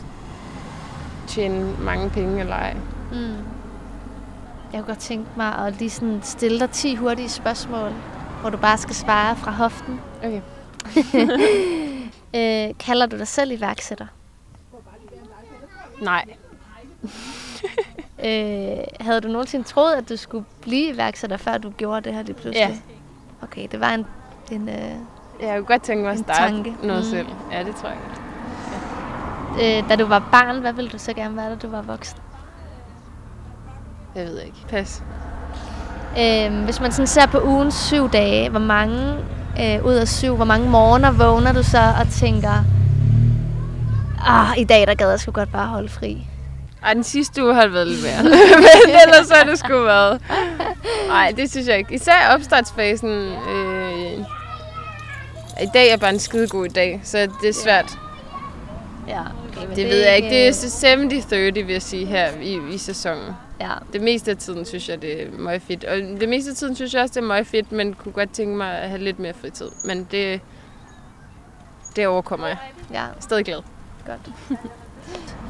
[1.26, 2.76] tjene mange penge eller ej.
[3.12, 3.36] Mm.
[4.72, 7.93] Jeg kunne godt tænke mig at lige sådan stille dig 10 hurtige spørgsmål,
[8.40, 10.01] hvor du bare skal svare fra hoften.
[10.18, 10.40] Okay.
[12.70, 14.07] øh, kalder du dig selv iværksætter?
[16.03, 16.24] Nej.
[18.24, 22.22] øh, havde du nogensinde troet, at du skulle blive iværksætter, før du gjorde det her
[22.22, 22.68] det pludselig?
[22.68, 22.78] Ja.
[23.43, 24.07] Okay, det var en...
[24.51, 24.74] en øh,
[25.40, 26.76] jeg kunne godt tænke mig at starte tanke.
[26.82, 27.11] noget mm.
[27.11, 27.26] selv.
[27.53, 27.99] Ja, det tror jeg
[29.59, 29.78] Ja.
[29.78, 32.18] Øh, da du var barn, hvad ville du så gerne være, da du var voksen?
[34.14, 34.57] Jeg ved ikke.
[34.68, 35.03] Pas.
[36.18, 39.14] Øh, hvis man sådan ser på ugens syv dage, hvor mange
[39.61, 42.64] øh, ud af syv, hvor mange morgener vågner du så og tænker,
[44.26, 46.26] ah, i dag der gad jeg sgu godt bare holde fri?
[46.84, 48.22] Ej, den sidste uge har det været lidt mere.
[48.86, 50.20] Men ellers har det sgu været.
[51.12, 51.94] Nej, det synes jeg ikke.
[51.94, 53.10] Især opstartsfasen.
[53.48, 54.18] Øh,
[55.62, 57.98] I dag er bare en skide god dag, så det er svært.
[59.08, 60.28] Ja, okay, det, det ved jeg ikke.
[60.30, 63.34] Det er 70-30, vil jeg sige, her i, i sæsonen.
[63.60, 63.70] Ja.
[63.92, 65.84] Det meste af tiden synes jeg, det er meget fedt.
[65.84, 68.32] Og det meste af tiden synes jeg også, det er meget fedt, men kunne godt
[68.32, 69.68] tænke mig at have lidt mere fritid.
[69.84, 70.40] Men det,
[71.96, 72.56] det overkommer jeg.
[72.92, 73.04] Ja.
[73.20, 73.60] Stadig glad.
[74.06, 74.30] Godt.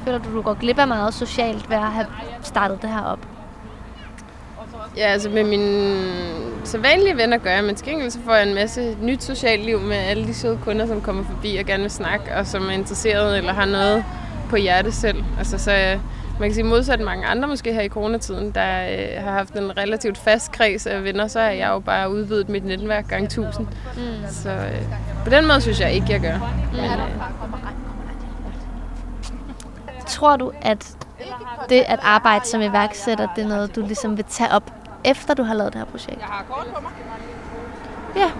[0.04, 2.06] Føler du, du går glip af meget socialt ved at have
[2.42, 3.26] startet det her op?
[4.96, 5.96] Ja, altså med mine
[6.64, 9.80] sædvanlige venner gør jeg, men til gengæld så får jeg en masse nyt socialt liv
[9.80, 12.70] med alle de søde kunder, som kommer forbi og gerne vil snakke, og som er
[12.70, 14.04] interesseret eller har noget
[14.50, 15.24] på hjerte selv.
[15.38, 16.00] Altså så jeg,
[16.40, 19.76] man kan sige modsat mange andre måske her i coronatiden, der øh, har haft en
[19.76, 23.66] relativt fast kreds af venner, så har jeg jo bare udvidet mit netværk gang 1000.
[23.96, 24.02] Mm.
[24.30, 24.82] Så øh,
[25.24, 26.54] på den måde synes jeg ikke, jeg gør.
[26.72, 26.98] Men, øh,
[30.06, 30.96] Tror du, at
[31.68, 34.70] det at arbejde som iværksætter, det er noget, du ligesom vil tage op,
[35.04, 36.20] efter du har lavet det her projekt?
[38.16, 38.30] Ja,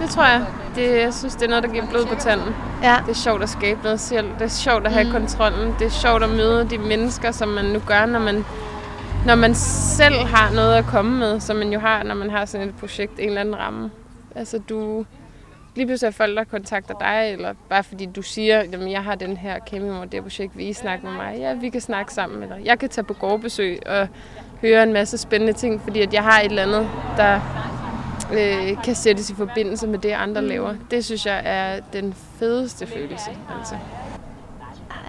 [0.00, 0.46] det tror jeg.
[0.74, 2.54] Det, jeg synes, det er noget, der giver blod på tanden.
[2.82, 2.96] Ja.
[3.06, 4.30] Det er sjovt at skabe noget selv.
[4.34, 5.12] Det er sjovt at have mm.
[5.12, 5.74] kontrollen.
[5.78, 8.44] Det er sjovt at møde de mennesker, som man nu gør, når man,
[9.26, 12.44] når man selv har noget at komme med, som man jo har, når man har
[12.44, 13.90] sådan et projekt, en eller anden ramme.
[14.34, 15.04] Altså du,
[15.74, 19.14] lige pludselig er folk, der kontakter dig, eller bare fordi du siger, at jeg har
[19.14, 21.36] den her kæmpe det projekt, vil I snakke med mig?
[21.38, 24.08] Ja, vi kan snakke sammen, eller jeg kan tage på gårdbesøg og
[24.60, 27.40] høre en masse spændende ting, fordi at jeg har et eller andet, der
[28.32, 30.46] øh, kan sættes i forbindelse med det, andre mm.
[30.46, 30.74] laver.
[30.90, 33.30] Det synes jeg er den fedeste følelse.
[33.58, 33.74] Altså.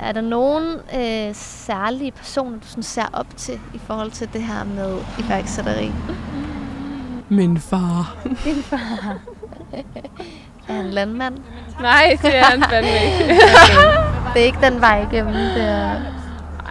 [0.01, 0.63] Er der nogen
[0.95, 5.91] øh, særlige personer, du sådan ser op til i forhold til det her med iværksætteri?
[7.29, 8.17] Min far.
[8.23, 9.17] Din far.
[10.67, 11.37] er han landmand?
[11.81, 13.33] Nej, det er han fandme ikke.
[13.33, 14.33] okay.
[14.33, 15.33] Det er ikke den vej igennem.
[15.33, 16.16] Det er...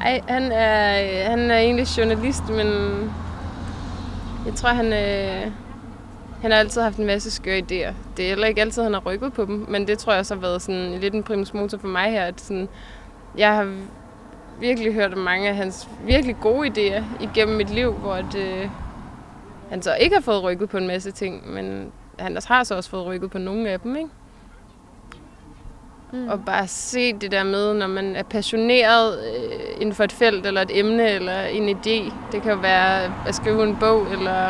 [0.07, 2.67] Nej, han er, han er egentlig journalist, men
[4.47, 5.53] jeg tror, han, øh,
[6.43, 7.95] han har altid haft en masse skøre idéer.
[8.17, 10.35] Det er heller ikke altid, han har rykket på dem, men det tror jeg også
[10.35, 12.25] har været sådan lidt en primus motor for mig her.
[12.25, 12.69] At sådan,
[13.39, 13.73] jeg har
[14.61, 18.69] virkelig hørt om mange af hans virkelig gode idéer igennem mit liv, hvor at, øh,
[19.71, 22.91] han så ikke har fået rykket på en masse ting, men han har så også
[22.91, 24.11] fået rykket på nogle af dem, ikke?
[26.13, 26.29] Mm.
[26.29, 30.47] Og bare se det der med, når man er passioneret øh, inden for et felt,
[30.47, 32.13] eller et emne, eller en idé.
[32.33, 34.49] Det kan jo være at skrive en bog, eller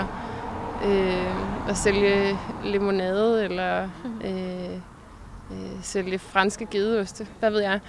[0.84, 3.88] øh, at sælge limonade, eller
[4.24, 4.74] øh,
[5.50, 7.80] øh, sælge franske gedeoste, hvad ved jeg.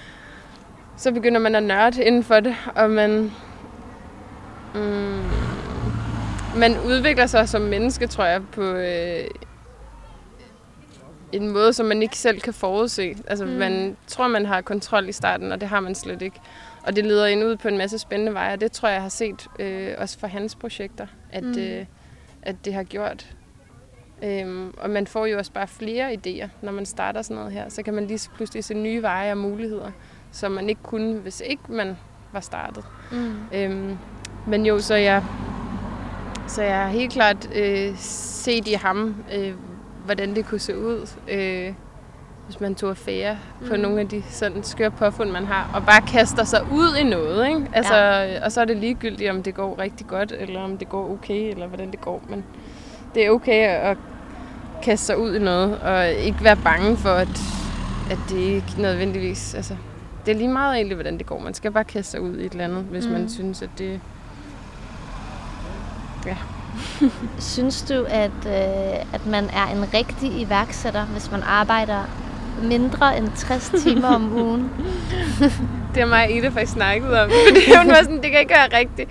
[0.98, 3.32] Så begynder man at nørde inden for det, og man,
[4.76, 5.24] mm,
[6.56, 9.28] man udvikler sig som menneske, tror jeg, på øh,
[11.32, 13.16] en måde, som man ikke selv kan forudse.
[13.28, 13.52] Altså, mm.
[13.52, 16.40] man tror, man har kontrol i starten, og det har man slet ikke.
[16.84, 19.02] Og det leder ind ud på en masse spændende veje, og det tror jeg, jeg
[19.02, 21.60] har set øh, også for hans projekter, at, mm.
[21.60, 21.86] øh,
[22.42, 23.36] at det har gjort.
[24.24, 27.70] Øhm, og man får jo også bare flere idéer, når man starter sådan noget her.
[27.70, 29.92] Så kan man lige pludselig se nye veje og muligheder,
[30.32, 31.98] som man ikke kunne, hvis ikke man
[32.34, 32.84] var startet.
[33.12, 33.36] Mm.
[33.54, 33.98] Øhm,
[34.48, 35.24] men jo, så jeg,
[36.48, 39.54] så jeg har helt klart øh, set i ham, øh,
[40.08, 41.74] hvordan det kunne se ud, øh,
[42.46, 43.70] hvis man tog affære mm.
[43.70, 47.04] på nogle af de sådan skøre påfund, man har, og bare kaster sig ud i
[47.04, 47.48] noget.
[47.48, 47.68] Ikke?
[47.74, 48.46] Altså, ja.
[48.46, 51.52] Og så er det ligegyldigt, om det går rigtig godt, eller om det går okay,
[51.52, 52.24] eller hvordan det går.
[52.30, 52.44] Men
[53.16, 53.98] det er okay at,
[54.84, 57.42] kaste sig ud i noget, og ikke være bange for, at,
[58.12, 59.56] at det ikke nødvendigvis...
[59.56, 59.76] Altså,
[60.26, 61.40] det er lige meget egentlig, hvordan det går.
[61.40, 63.12] Man skal bare kaste sig ud i et eller andet, hvis mm.
[63.12, 64.02] man synes, at det...
[66.26, 66.38] Ja.
[67.40, 72.04] synes du, at, øh, at man er en rigtig iværksætter, hvis man arbejder
[72.64, 74.72] mindre end 60 timer om ugen?
[75.94, 77.30] det har mig og Ida faktisk snakket om.
[77.48, 79.10] Fordi hun var sådan, det kan ikke være rigtigt.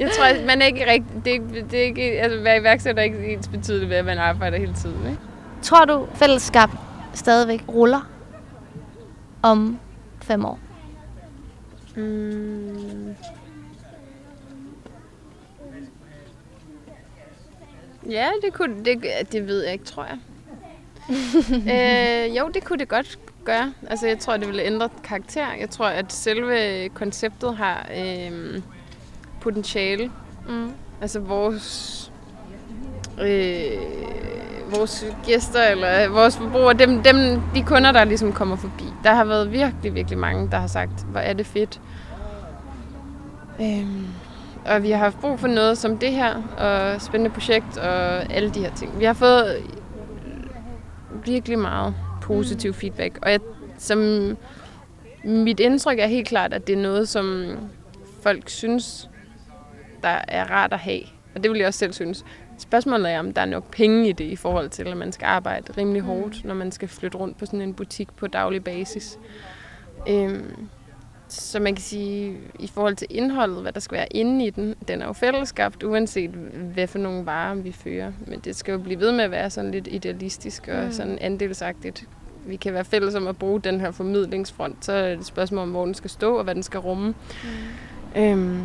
[0.00, 1.24] Jeg tror, at man er ikke rigtig...
[1.24, 3.96] Det er ikke, det er ikke, altså, at være iværksætter er ikke ens betydeligt ved,
[3.96, 5.06] at man arbejder hele tiden.
[5.06, 5.18] Ikke?
[5.62, 6.68] Tror du, fællesskab
[7.14, 8.08] stadigvæk ruller
[9.42, 9.78] om
[10.22, 10.58] fem år?
[11.96, 13.14] Mm.
[18.10, 20.18] Ja, det, kunne, det, det ved jeg ikke, tror jeg.
[22.30, 23.72] øh, jo, det kunne det godt gøre.
[23.86, 25.52] Altså, jeg tror, det ville ændre karakter.
[25.60, 28.60] Jeg tror, at selve konceptet har øh,
[29.40, 30.10] potentiale.
[30.48, 30.72] Mm.
[31.00, 32.12] Altså, vores,
[33.20, 33.70] øh,
[34.70, 38.84] vores gæster eller vores forbrugere, dem, dem, de kunder, der ligesom kommer forbi.
[39.04, 41.80] Der har været virkelig, virkelig mange, der har sagt, hvor er det fedt.
[43.60, 43.86] Øh,
[44.68, 48.50] og vi har haft brug for noget som det her, og spændende projekt, og alle
[48.50, 48.98] de her ting.
[48.98, 49.62] Vi har fået
[51.24, 52.74] virkelig meget positiv mm.
[52.74, 53.40] feedback, og jeg,
[53.78, 53.98] som
[55.24, 57.56] mit indtryk er helt klart, at det er noget, som
[58.22, 59.10] folk synes,
[60.02, 61.00] der er rart at have.
[61.34, 62.24] Og det vil jeg også selv synes.
[62.58, 65.26] Spørgsmålet er, om der er nok penge i det i forhold til, at man skal
[65.26, 66.08] arbejde rimelig mm.
[66.08, 69.18] hårdt, når man skal flytte rundt på sådan en butik på daglig basis.
[70.08, 70.68] Øhm,
[71.28, 74.74] så man kan sige, i forhold til indholdet, hvad der skal være inde i den,
[74.88, 76.30] den er jo fællesskabt, uanset
[76.74, 78.12] hvad for nogle varer vi fører.
[78.26, 80.92] Men det skal jo blive ved med at være sådan lidt idealistisk og mm.
[80.92, 82.04] sådan andelsagtigt.
[82.46, 85.62] Vi kan være fælles om at bruge den her formidlingsfront, så er det et spørgsmål
[85.62, 87.14] om, hvor den skal stå og hvad den skal rumme.
[88.14, 88.22] Mm.
[88.22, 88.62] Øhm,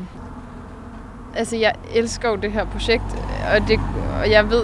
[1.35, 3.03] altså, jeg elsker jo det her projekt,
[3.55, 3.79] og, det,
[4.21, 4.63] og jeg ved,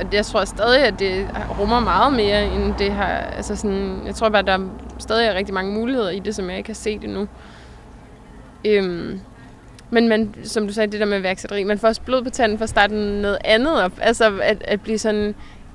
[0.00, 1.28] og jeg tror stadig, at det
[1.60, 3.06] rummer meget mere end det her.
[3.06, 4.68] Altså sådan, jeg tror bare, der er
[5.00, 7.28] stadig er rigtig mange muligheder i det, som jeg ikke har set endnu.
[8.64, 9.20] Øhm,
[9.90, 12.58] men man, som du sagde, det der med værksætteri, man får også blod på tanden
[12.58, 13.92] for at starte noget andet op.
[14.00, 15.34] Altså at, at blive sådan,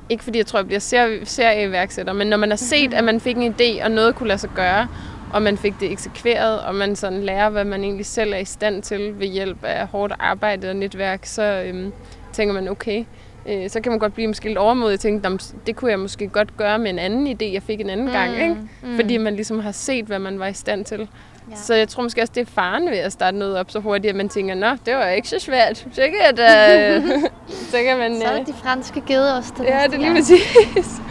[0.10, 3.20] ikke fordi jeg tror, jeg bliver ser, serieværksætter, men når man har set, at man
[3.20, 4.88] fik en idé, og noget kunne lade sig gøre,
[5.34, 8.46] og man fik det eksekveret, og man sådan lærer, hvad man egentlig selv er i
[8.46, 11.92] stand til ved hjælp af hårdt arbejde og netværk, så øhm,
[12.34, 13.06] tænker man, okay,
[13.50, 15.30] øh, så kan man godt blive måske lidt overmodig og tænke,
[15.68, 18.12] det kunne jeg måske godt gøre med en anden idé, jeg fik en anden mm,
[18.12, 18.34] gang.
[18.34, 18.58] Ikke?
[18.84, 18.96] Mm.
[18.96, 21.10] Fordi man ligesom har set, hvad man var i stand til.
[21.52, 21.56] Ja.
[21.56, 24.10] Så jeg tror måske også, det er faren ved at starte noget op så hurtigt,
[24.10, 25.78] at man tænker, nå, det var ikke så svært.
[25.78, 27.10] Så kan, at, uh,
[27.72, 28.22] så kan man...
[28.22, 29.60] så er det de franske gedeost.
[29.60, 31.02] Ja, det er lige præcis.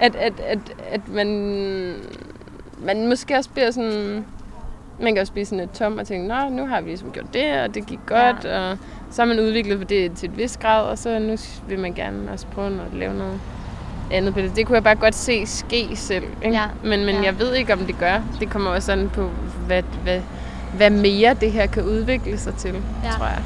[0.00, 0.58] at, at, at,
[0.90, 1.28] at man,
[2.78, 4.24] man måske også bliver sådan...
[5.00, 7.34] Man kan også blive sådan lidt tom og tænke, nå, nu har vi ligesom gjort
[7.34, 8.70] det, og det gik godt, ja.
[8.70, 8.78] og
[9.14, 11.36] så har man udviklet for det til et vis grad, og så nu
[11.68, 13.40] vil man gerne også prøve at lave noget
[14.10, 14.56] andet på det.
[14.56, 16.24] Det kunne jeg bare godt se ske selv.
[16.42, 16.56] Ikke?
[16.56, 16.66] Ja.
[16.82, 17.22] Men, men ja.
[17.22, 18.22] jeg ved ikke, om det gør.
[18.40, 19.30] Det kommer også sådan på,
[19.66, 20.20] hvad, hvad,
[20.76, 23.10] hvad mere det her kan udvikle sig til, ja.
[23.10, 23.42] tror jeg.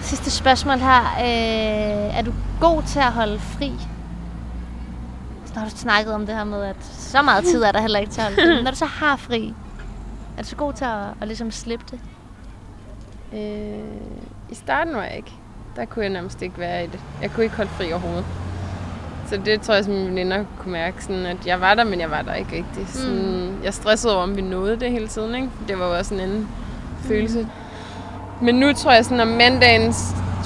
[0.00, 1.00] Sidste spørgsmål her.
[1.00, 3.72] Øh, er du god til at holde fri?
[5.46, 7.98] Så har du snakket om det her med, at så meget tid er der heller
[7.98, 8.54] ikke til at holde fri.
[8.54, 9.54] Men når du så har fri,
[10.38, 12.00] er du så god til at, at ligesom slippe det?
[13.34, 13.78] Øh,
[14.50, 15.32] I starten var jeg ikke.
[15.76, 17.00] Der kunne jeg nærmest ikke være i det.
[17.22, 18.24] Jeg kunne ikke holde fri overhovedet.
[19.26, 22.00] Så det tror jeg, at mine veninder kunne mærke, sådan, at jeg var der, men
[22.00, 22.88] jeg var der ikke rigtig.
[22.88, 23.64] Sådan, mm.
[23.64, 25.34] Jeg stressede over, om vi nåede det hele tiden.
[25.34, 25.48] Ikke?
[25.68, 27.08] Det var jo også en anden mm.
[27.08, 27.48] følelse.
[28.42, 29.92] Men nu tror jeg, sådan om mandagen,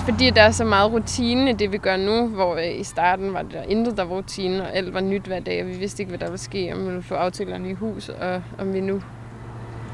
[0.05, 3.43] fordi der er så meget rutine i det, vi gør nu, hvor i starten var
[3.43, 6.11] der intet, der var rutine, og alt var nyt hver dag, og vi vidste ikke,
[6.11, 9.03] hvad der ville ske, om vi ville få aftalerne i hus, og om vi nu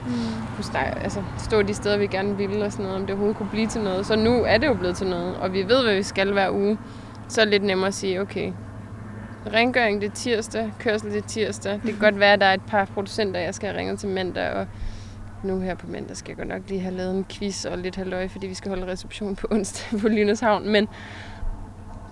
[0.07, 0.13] mm.
[0.55, 3.37] kunne starte, altså, stå de steder, vi gerne ville, og sådan noget, om det overhovedet
[3.37, 4.07] kunne blive til noget.
[4.07, 6.51] Så nu er det jo blevet til noget, og vi ved, hvad vi skal hver
[6.51, 6.79] uge.
[7.29, 8.53] Så er det lidt nemmere at sige, okay,
[9.53, 11.73] rengøring det er tirsdag, kørsel det er tirsdag.
[11.73, 14.09] Det kan godt være, at der er et par producenter, jeg skal have ringet til
[14.09, 14.67] mandag, og
[15.43, 17.97] nu her på mandag skal jeg godt nok lige have lavet en quiz og lidt
[17.97, 20.69] halvøje, fordi vi skal holde reception på onsdag på Lyneshavn.
[20.69, 20.89] Men,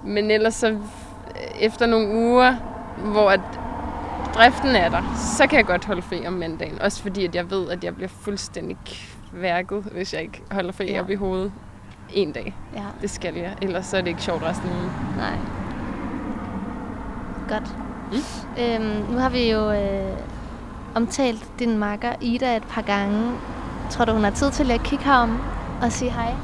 [0.04, 0.78] men ellers så
[1.60, 2.54] efter nogle uger,
[3.12, 3.40] hvor at
[4.34, 5.02] driften er der,
[5.36, 6.82] så kan jeg godt holde fri om mandagen.
[6.82, 10.92] Også fordi, at jeg ved, at jeg bliver fuldstændig kværket, hvis jeg ikke holder fri
[10.92, 11.00] ja.
[11.00, 11.52] op i hovedet
[12.12, 12.54] en dag.
[12.74, 12.82] Ja.
[13.02, 13.56] Det skal jeg.
[13.62, 14.90] Ellers så er det ikke sjovt resten af ugen.
[15.16, 15.38] Nej.
[17.48, 17.76] Godt.
[18.12, 18.62] Mm.
[18.62, 20.16] Øhm, nu har vi jo øh,
[20.94, 23.32] omtalt din makker Ida et par gange.
[23.90, 25.40] Tror du, hun har tid til at kigge herom
[25.82, 26.34] og sige hej?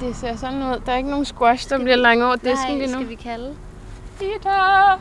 [0.00, 0.80] Det ser sådan ud.
[0.86, 2.92] Der er ikke nogen squash, der skal bliver lange over disken lige nu.
[2.92, 3.54] skal vi kalde?
[4.20, 4.98] Ida!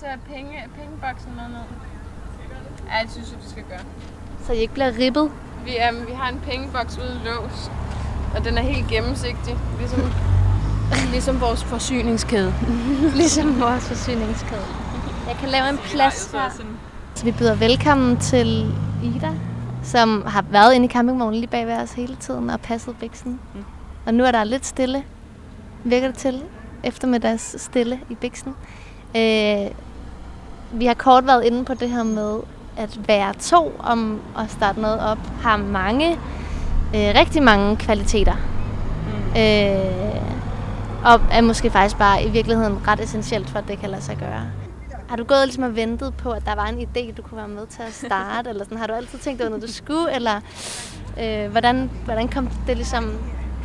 [0.00, 1.66] Tage penge, pengeboksen med ned?
[2.90, 3.84] Ja, det synes jeg, du skal gøre.
[4.46, 5.30] Så I ikke bliver ribbet?
[5.64, 7.70] Vi, um, vi har en pengeboks ude i lås.
[8.36, 10.00] Og den er helt gennemsigtig, ligesom,
[11.14, 12.54] ligesom vores forsyningskæde.
[13.20, 14.66] ligesom vores forsyningskæde.
[15.28, 16.50] Jeg kan lave en plads her.
[17.14, 18.74] Så vi byder velkommen til
[19.04, 19.32] Ida,
[19.82, 23.40] som har været inde i campingvognen lige bag ved os hele tiden og passet biksen.
[23.54, 23.64] Mm.
[24.06, 25.04] Og nu er der lidt stille,
[25.84, 26.42] virker det til,
[26.84, 28.54] eftermiddags stille i biksen.
[29.16, 29.70] Øh,
[30.72, 32.40] vi har kort været inde på det her med
[32.76, 36.12] at være to om at starte noget op, har mange,
[36.94, 38.34] øh, rigtig mange kvaliteter.
[38.34, 39.40] Mm.
[39.40, 40.20] Øh,
[41.04, 44.16] og er måske faktisk bare i virkeligheden ret essentielt for, at det kan lade sig
[44.16, 44.42] gøre.
[45.08, 47.48] Har du gået ligesom og ventet på, at der var en idé, du kunne være
[47.48, 48.48] med til at starte?
[48.50, 48.78] eller sådan?
[48.78, 50.14] Har du altid tænkt, det var noget, du skulle?
[50.14, 50.40] Eller
[51.20, 53.12] øh, hvordan, hvordan kom det ligesom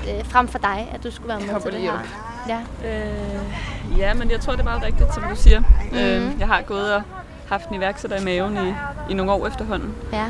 [0.03, 1.99] øh, frem for dig, at du skulle være med til det her?
[2.47, 2.59] Ja.
[2.85, 5.59] Øh, ja, men jeg tror, det er meget rigtigt, som du siger.
[5.59, 5.97] Mm-hmm.
[5.97, 7.01] Øh, jeg har gået og
[7.47, 8.73] haft en iværksætter i maven i,
[9.09, 9.93] i nogle år efterhånden.
[10.13, 10.25] Ja.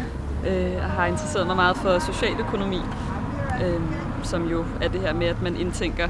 [0.47, 2.82] Øh, og har interesseret mig meget for socialøkonomi,
[3.63, 3.82] øh,
[4.24, 6.07] som jo er det her med, at man indtænker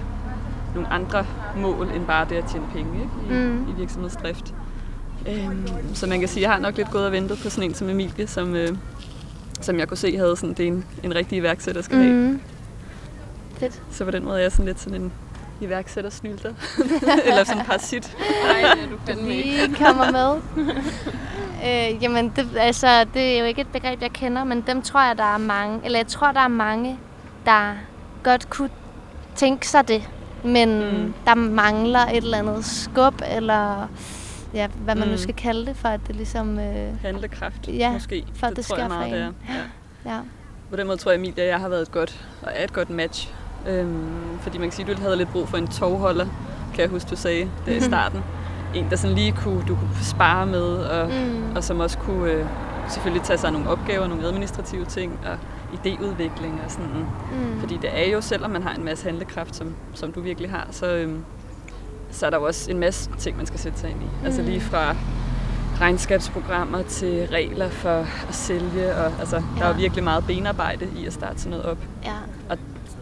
[0.75, 1.25] nogle andre
[1.57, 3.41] mål end bare det at tjene penge ikke?
[3.41, 3.69] I, mm.
[3.69, 4.53] i virksomhedsdrift.
[5.27, 5.49] Øh,
[5.93, 7.75] så man kan sige, at jeg har nok lidt gået og ventet på sådan en
[7.75, 8.69] som Emilie, som, øh,
[9.61, 12.03] som jeg kunne se havde sådan, det er en, en rigtig iværksætter skal mm.
[12.03, 12.39] have.
[13.57, 13.81] Fedt.
[13.91, 15.13] Så på den måde er jeg sådan lidt sådan en
[15.61, 16.53] iværksætter snylter.
[17.27, 18.17] Eller sådan en parasit.
[18.43, 19.75] Nej, du fandme ikke.
[19.75, 20.41] kommer med.
[21.67, 25.07] øh, jamen, det, altså, det er jo ikke et begreb, jeg kender, men dem tror
[25.07, 26.99] jeg, der er mange, eller jeg tror, der er mange,
[27.45, 27.73] der
[28.23, 28.69] godt kunne
[29.35, 30.09] tænke sig det,
[30.43, 31.13] men mm.
[31.25, 33.87] der mangler et eller andet skub, eller
[34.53, 35.11] ja, hvad man mm.
[35.11, 36.59] nu skal kalde det, for at det ligesom...
[36.59, 38.25] Øh, Handlekraft, ja, måske.
[38.35, 39.13] for at det, det sker for en.
[39.13, 39.31] Det er.
[40.05, 40.11] Ja.
[40.13, 40.19] ja.
[40.69, 42.73] På den måde tror jeg, Emilia og jeg har været et godt, og er et
[42.73, 43.33] godt match.
[43.67, 46.25] Øhm, fordi man kan sige, at du havde lidt brug for en tovholder,
[46.73, 47.83] kan jeg huske, du sagde det i mhm.
[47.83, 48.23] starten.
[48.75, 51.55] En, der sådan lige kunne, du kunne spare med, og, mm.
[51.55, 52.45] og som også kunne øh,
[52.89, 55.37] selvfølgelig tage sig nogle opgaver, nogle administrative ting, og
[55.73, 57.05] idéudvikling og sådan.
[57.31, 57.59] Mm.
[57.59, 60.67] Fordi det er jo, selvom man har en masse handlekraft, som, som du virkelig har,
[60.71, 61.23] så, øhm,
[62.11, 64.05] så er der jo også en masse ting, man skal sætte sig ind i.
[64.05, 64.25] Mm.
[64.25, 64.95] Altså lige fra
[65.81, 67.89] regnskabsprogrammer til regler for
[68.29, 68.95] at sælge.
[68.95, 69.59] Og, altså, ja.
[69.59, 71.77] Der er jo virkelig meget benarbejde i at starte sådan noget op.
[72.03, 72.11] Ja.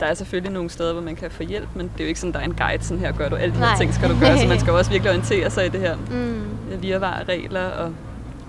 [0.03, 2.19] Der er selvfølgelig nogle steder, hvor man kan få hjælp, men det er jo ikke
[2.19, 4.19] sådan, der er en guide, sådan her gør du alle de her ting, skal du
[4.19, 6.81] gøre, så man skal jo også virkelig orientere sig i det her mm.
[6.81, 7.93] virvare regler, og,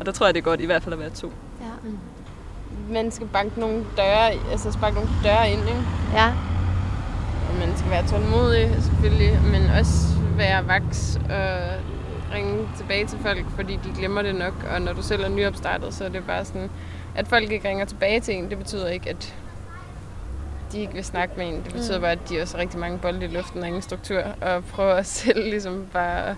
[0.00, 1.32] og der tror jeg, det er godt i hvert fald at være to.
[1.60, 1.88] Ja.
[1.88, 1.98] Mm.
[2.94, 5.82] Man skal banke nogle døre, altså sparke nogle døre ind, ikke?
[6.14, 6.26] Ja.
[7.48, 11.58] Og man skal være tålmodig, selvfølgelig, men også være vaks og
[12.34, 15.94] ringe tilbage til folk, fordi de glemmer det nok, og når du selv er nyopstartet,
[15.94, 16.70] så er det bare sådan,
[17.14, 19.34] at folk ikke ringer tilbage til en, det betyder ikke, at
[20.74, 21.54] de ikke vil snakke med en.
[21.54, 22.02] Det betyder mm.
[22.02, 24.94] bare, at de også har rigtig mange bolde i luften og ingen struktur, og prøver
[24.94, 26.36] at selv ligesom bare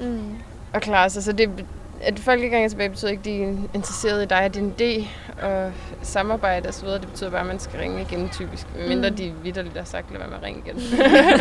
[0.00, 0.34] mm.
[0.72, 1.24] at klare sig.
[1.24, 1.64] Så det,
[2.00, 4.74] at folk ikke ringer tilbage, betyder ikke, at de er interesseret i dig og din
[4.80, 5.08] idé
[5.46, 5.72] og
[6.02, 6.88] samarbejde osv.
[6.88, 8.66] Det betyder bare, at man skal ringe igen typisk.
[8.88, 9.16] Mindre mm.
[9.16, 10.80] de vidderligt har sagt, lad være med at ringe igen.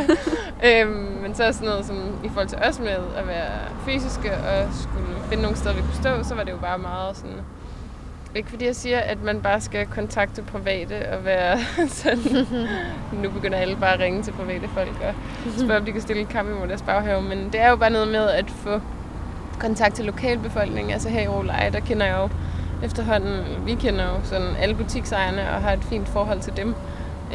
[0.67, 3.51] øhm, men så er sådan noget som i forhold til os med at være
[3.85, 7.17] fysiske og skulle finde nogle steder, vi kunne stå, så var det jo bare meget
[7.17, 7.37] sådan
[8.35, 11.59] ikke fordi jeg siger, at man bare skal kontakte private og være
[12.01, 12.47] sådan...
[13.23, 15.13] nu begynder alle bare at ringe til private folk og
[15.57, 17.21] spørge, om de kan stille en kamp imod deres baghave.
[17.21, 18.81] Men det er jo bare noget med at få
[19.59, 20.93] kontakt til lokalbefolkningen.
[20.93, 22.29] Altså her i Roleje, der kender jeg jo
[22.85, 26.75] efterhånden, vi kender jo sådan alle butiksejerne og har et fint forhold til dem.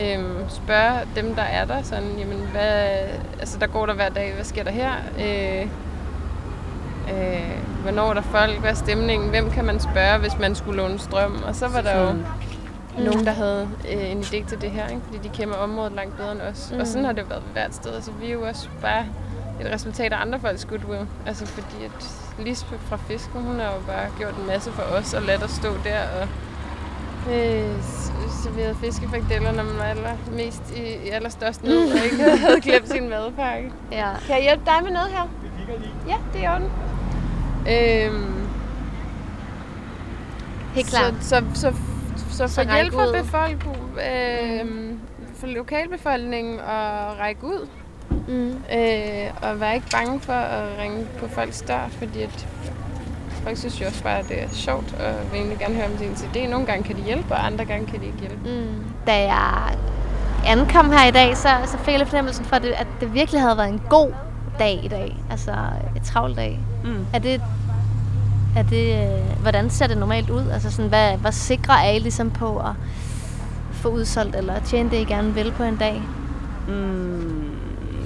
[0.03, 2.89] Øhm, spørge dem, der er der, sådan, jamen, hvad,
[3.41, 4.93] altså, der går der hver dag, hvad sker der her?
[5.19, 5.67] Øh,
[7.15, 7.59] øh,
[7.89, 10.99] hvornår er der folk, hvad er stemningen, hvem kan man spørge, hvis man skulle låne
[10.99, 11.43] strøm.
[11.47, 12.25] Og så var der jo mm.
[13.05, 15.03] nogen, der havde øh, en idé til det her, ikke?
[15.05, 16.71] fordi de kender området langt bedre end os.
[16.73, 16.81] Mm.
[16.81, 17.95] Og sådan har det været hvert sted.
[17.95, 19.05] Altså, vi er jo også bare
[19.61, 21.07] et resultat af andre folks goodwill.
[21.27, 21.91] Altså fordi at
[22.39, 25.51] Lisbeth fra Fisken, hun har jo bare gjort en masse for os og ladt os
[25.51, 26.29] stå der og
[27.33, 27.83] øh,
[28.45, 33.09] serveret fiskefrikadeller, når man var allermest i, i allerstørst nød og ikke havde glemt sin
[33.09, 33.73] madpakke.
[33.93, 34.09] Ja.
[34.27, 35.29] Kan jeg hjælpe dig med noget her?
[36.09, 36.88] Ja, det er orden.
[37.71, 38.35] Øhm,
[40.75, 41.15] Helt klart.
[41.21, 41.73] Så, så, så,
[42.31, 44.67] så, så for hjælp for, befolk, øh,
[45.35, 47.69] for lokalbefolkningen at række ud.
[48.29, 48.51] Mm.
[48.79, 52.49] Øh, og være ikke bange for at ringe på folks dør, fordi at
[53.43, 55.93] folk synes jo også bare, at det er sjovt, og vil egentlig gerne høre om
[55.93, 56.49] din idé.
[56.51, 58.51] Nogle gange kan de hjælpe, og andre gange kan de ikke hjælpe.
[58.51, 58.85] Mm.
[59.07, 59.77] Da jeg
[60.47, 63.41] ankom her i dag, så, så fik jeg fornemmelsen for, at det, at det virkelig
[63.41, 64.13] havde været en god
[64.59, 65.17] dag i dag.
[65.31, 65.55] Altså
[65.97, 66.59] et travlt dag.
[66.89, 67.07] Mm.
[67.13, 67.41] Er det,
[68.57, 70.49] er det, øh, hvordan ser det normalt ud?
[70.53, 72.73] Altså sådan, hvad, hvad sikre er I ligesom på at
[73.73, 76.03] få udsolgt eller tjene det, I gerne vil på en dag?
[76.69, 77.51] Mm,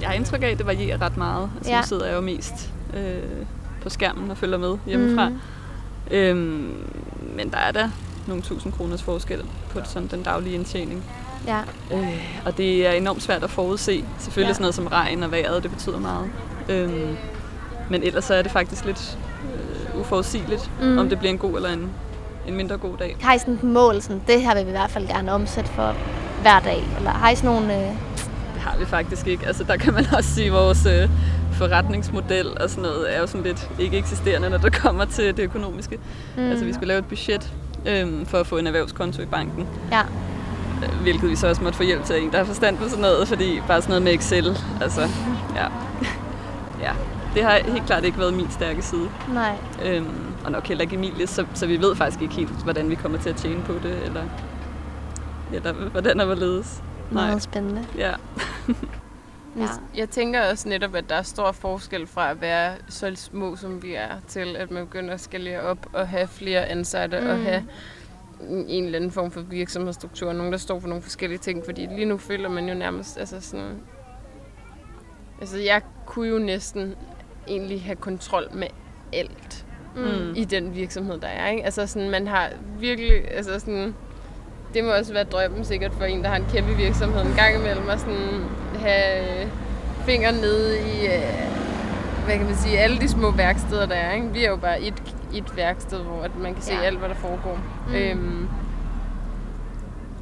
[0.01, 1.49] jeg har indtryk af, at det varierer ret meget.
[1.57, 1.77] Altså, ja.
[1.79, 3.45] Nu sidder jeg jo mest øh,
[3.81, 5.29] på skærmen og følger med hjemmefra.
[5.29, 5.39] Mm.
[6.11, 6.75] Øhm,
[7.35, 7.89] men der er der
[8.27, 11.03] nogle tusind kroners forskel på sådan den daglige indtjening.
[11.47, 11.59] Ja.
[11.93, 14.05] Øh, og det er enormt svært at forudse.
[14.19, 14.53] Selvfølgelig Ja.
[14.53, 16.29] sådan noget som regn og vejret, det betyder meget.
[16.69, 17.17] Øhm,
[17.89, 19.17] men ellers så er det faktisk lidt
[19.93, 20.97] øh, uforudsigeligt, Mm.
[20.97, 21.89] om det bliver en god eller en,
[22.47, 23.17] en mindre god dag.
[23.21, 25.69] Har I sådan et mål, sådan, det her vil vi i hvert fald gerne omsætte
[25.69, 25.95] for
[26.41, 26.83] hver dag?
[26.97, 27.73] Eller har I sådan nogle...
[27.75, 27.87] Øh,
[28.53, 29.47] Det har vi faktisk ikke.
[29.47, 31.09] Altså der kan man også sige, at vores øh,
[31.53, 35.43] forretningsmodel og sådan noget er jo sådan lidt ikke eksisterende, når det kommer til det
[35.43, 35.99] økonomiske.
[36.37, 36.49] Mm.
[36.49, 37.53] Altså vi skulle lave et budget
[37.85, 39.67] øhm, for at få en erhvervskonto i banken.
[39.91, 40.01] Ja.
[40.83, 43.01] Øh, Hvilket vi så også måtte få hjælp til en, der har forstand på sådan
[43.01, 45.01] noget, fordi bare sådan noget med Excel, altså,
[45.55, 45.65] ja.
[46.81, 46.91] ja.
[47.33, 49.09] Det har helt klart ikke været min stærke side.
[49.33, 49.57] Nej.
[49.85, 52.95] Øhm, og nok heller ikke Emilie, så, så vi ved faktisk ikke helt, hvordan vi
[52.95, 54.23] kommer til at tjene på det, eller,
[55.51, 56.83] eller hvordan og hvorledes.
[57.11, 57.85] Meget spændende.
[57.97, 58.13] Ja.
[59.57, 59.67] Ja.
[59.95, 63.83] Jeg tænker også netop, at der er stor forskel fra at være så små, som
[63.83, 67.27] vi er, til at man begynder at skalere op og have flere ansatte mm.
[67.27, 67.63] og have
[68.67, 70.33] en eller anden form for virksomhedsstruktur.
[70.33, 71.65] Nogen, der står for nogle forskellige ting.
[71.65, 73.17] Fordi lige nu føler man jo nærmest...
[73.17, 73.79] Altså sådan,
[75.41, 76.95] altså jeg kunne jo næsten
[77.47, 78.67] egentlig have kontrol med
[79.13, 79.65] alt
[79.95, 80.33] Mm.
[80.35, 81.49] i den virksomhed, der er.
[81.49, 81.65] Ikke?
[81.65, 83.31] Altså sådan, man har virkelig...
[83.31, 83.95] Altså sådan,
[84.73, 87.55] det må også være drømmen sikkert for en, der har en kæmpe virksomhed en gang
[87.55, 88.43] imellem, at sådan
[88.79, 89.49] have
[90.05, 91.49] fingeren nede i, øh,
[92.25, 94.13] hvad kan man sige, alle de små værksteder, der er.
[94.13, 94.27] Ikke?
[94.33, 95.03] Vi er jo bare et,
[95.35, 96.81] et værksted, hvor at man kan se Ja.
[96.81, 97.59] alt, hvad der foregår.
[97.87, 97.93] Mm.
[97.95, 98.47] Øhm,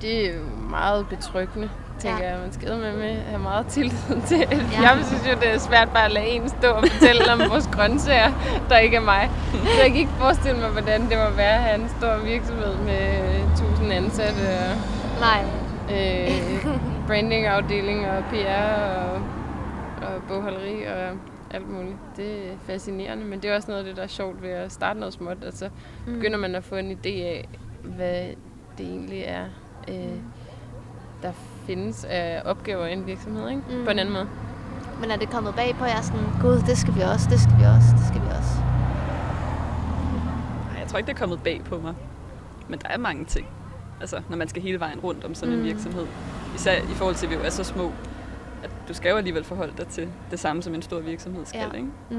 [0.02, 1.70] det er jo meget betryggende,
[2.02, 2.30] tænker Ja.
[2.32, 2.40] jeg.
[2.40, 4.38] Man skal med med have meget tillid til.
[4.40, 4.82] Ja.
[4.86, 7.70] Jeg synes jo, det er svært bare at lade en stå og fortælle om vores
[7.72, 8.32] grøntsager,
[8.70, 9.30] der ikke er mig.
[9.52, 12.76] Så jeg kan ikke forestille mig, hvordan det må være at have en stor virksomhed
[12.76, 13.04] med
[13.52, 14.76] 1000 ansatte og
[15.20, 15.44] Nej.
[15.92, 16.66] øh,
[17.08, 19.14] brandingafdeling og PR og,
[20.08, 21.18] og bogholderi og
[21.54, 21.96] alt muligt.
[22.18, 24.72] Det er fascinerende, men det er også noget af det, der er sjovt ved at
[24.72, 25.38] starte noget småt.
[25.46, 25.70] Altså,
[26.08, 26.14] Mm.
[26.14, 27.50] begynder man at få en idé af,
[27.84, 28.22] hvad
[28.78, 29.44] det egentlig er,
[29.88, 29.96] øh,
[31.24, 31.32] der
[31.66, 33.62] findes af opgaver i en virksomhed, ikke?
[33.70, 33.86] Mm.
[33.86, 34.28] På en anden måde.
[35.02, 37.54] Men er det kommet bag på jer sådan, gud, det skal vi også, det skal
[37.60, 38.56] vi også, det skal vi også?
[40.72, 41.94] Nej, jeg tror ikke, det er kommet bag på mig.
[42.68, 43.48] Men der er mange ting.
[44.02, 45.60] Altså, når man skal hele vejen rundt om sådan mm.
[45.60, 45.66] Mm.
[45.68, 46.06] en virksomhed.
[46.56, 47.92] Især i forhold til, at vi jo er så små,
[48.64, 51.60] at du skal jo alligevel forholde dig til det samme, som en stor virksomhed skal,
[51.74, 51.78] Ja.
[51.78, 51.88] ikke?
[52.10, 52.18] Mm.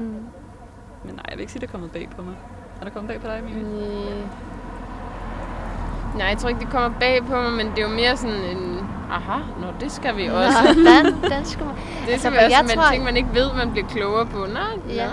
[1.05, 2.33] Men nej, jeg vil ikke sige, det er kommet bag på mig.
[2.81, 3.63] Er det kommet bag på dig, Emilie?
[3.63, 4.27] Mm.
[6.17, 8.35] Nej, jeg tror ikke, det kommer bag på mig, men det er jo mere sådan
[8.57, 8.82] en,
[9.13, 10.57] aha, nå, det skal vi også.
[10.63, 11.75] Nå, den, den skulle man...
[12.05, 14.25] Det Altså, skal vi også, jeg men tror- ting, man ikke ved, man bliver klogere
[14.25, 14.45] på.
[14.53, 15.03] Nej, Ja.
[15.03, 15.09] ja.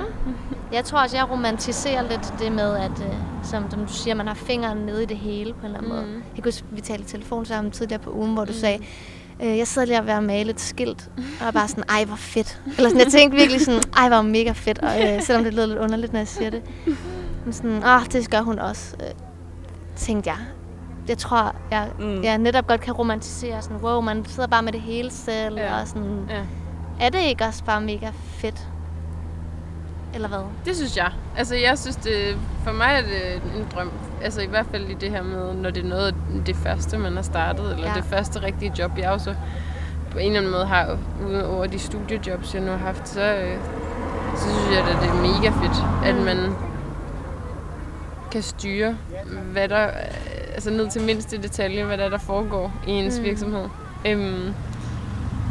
[0.72, 4.26] Jeg tror også, jeg romantiserer lidt det med, at øh, som, som du siger, man
[4.26, 5.98] har fingeren nede i det hele på en eller anden mm.
[5.98, 6.22] måde.
[6.36, 8.58] Jeg huske, vi talte i telefon sammen tidligere på ugen, hvor du mm.
[8.58, 8.78] sagde,
[9.42, 11.84] øh, jeg sidder lige og ved at male et skilt, og jeg er bare sådan,
[11.88, 12.60] ej, hvor fedt.
[12.76, 15.66] Eller sådan, jeg tænkte virkelig sådan, ej, hvor mega fedt, og, øh, selvom det lyder
[15.66, 16.62] lidt underligt, når jeg siger det.
[17.44, 19.06] Men sådan, åh, det gør hun også, øh,
[19.96, 20.38] tænkte jeg.
[21.10, 22.22] Jeg tror, jeg, mm.
[22.22, 25.80] Jeg netop godt kan romantisere sådan, wow, man sidder bare med det hele selv, ja.
[25.80, 26.40] Og sådan, ja.
[27.06, 28.68] er det ikke også bare mega fedt?
[30.14, 30.38] Eller hvad?
[30.64, 31.10] Det synes jeg.
[31.36, 33.90] Altså, jeg synes, det, for mig er det en drøm.
[34.22, 36.12] Altså, i hvert fald i det her med, når det er noget af
[36.46, 37.94] det første, man har startet, eller Ja.
[37.94, 39.34] det første rigtige job, jeg også
[40.10, 43.20] på en eller anden måde har, uden over de studiejobs, jeg nu har haft, så,
[43.34, 43.56] øh,
[44.36, 46.20] så synes jeg, at det er mega fedt, at Mm.
[46.22, 46.54] man
[48.30, 48.96] kan styre,
[49.52, 49.86] hvad der,
[50.54, 53.24] altså ned til mindste detalje, hvad der, er, der foregår i ens Mm.
[53.24, 53.64] virksomhed.
[54.06, 54.54] Øhm,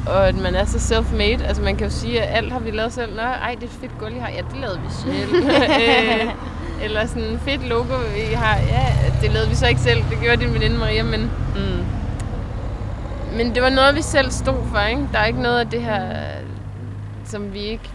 [0.07, 1.43] og at man er så self-made.
[1.47, 3.15] Altså man kan jo sige, at alt har vi lavet selv.
[3.15, 4.29] Nå, ej, det er fedt gulv, I har.
[4.29, 5.35] Ja, det lavede vi selv.
[5.81, 6.33] øh,
[6.83, 7.93] eller sådan en fedt logo,
[8.31, 8.57] I har.
[8.57, 8.85] Ja,
[9.21, 10.03] det lavede vi så ikke selv.
[10.09, 11.21] Det gjorde din veninde Maria, men,
[11.55, 11.85] Mm.
[13.37, 15.07] men det var noget, vi selv stod for, ikke?
[15.13, 16.01] Der er ikke noget af det her,
[17.25, 17.89] som vi ikke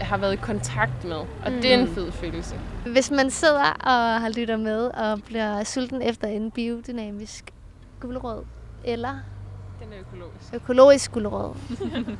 [0.00, 1.16] har været i kontakt med.
[1.16, 1.60] Og mm.
[1.62, 2.54] det er en fed følelse.
[2.86, 7.50] Hvis man sidder og har lytter med og bliver sulten efter en biodynamisk
[8.00, 8.44] gulerod,
[8.84, 9.08] eller
[9.82, 10.54] Den er økologisk.
[10.54, 11.54] økologisk gulerod,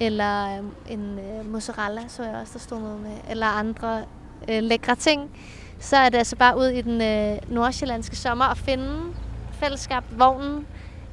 [0.00, 4.02] eller øhm, en øh, mozzarella, så jeg også, der stod noget med, eller andre
[4.48, 5.30] øh, lækre ting,
[5.80, 8.96] så er det altså bare ud i den øh, nordsjællandske sommer at finde
[9.52, 10.66] fællesskabt vognen.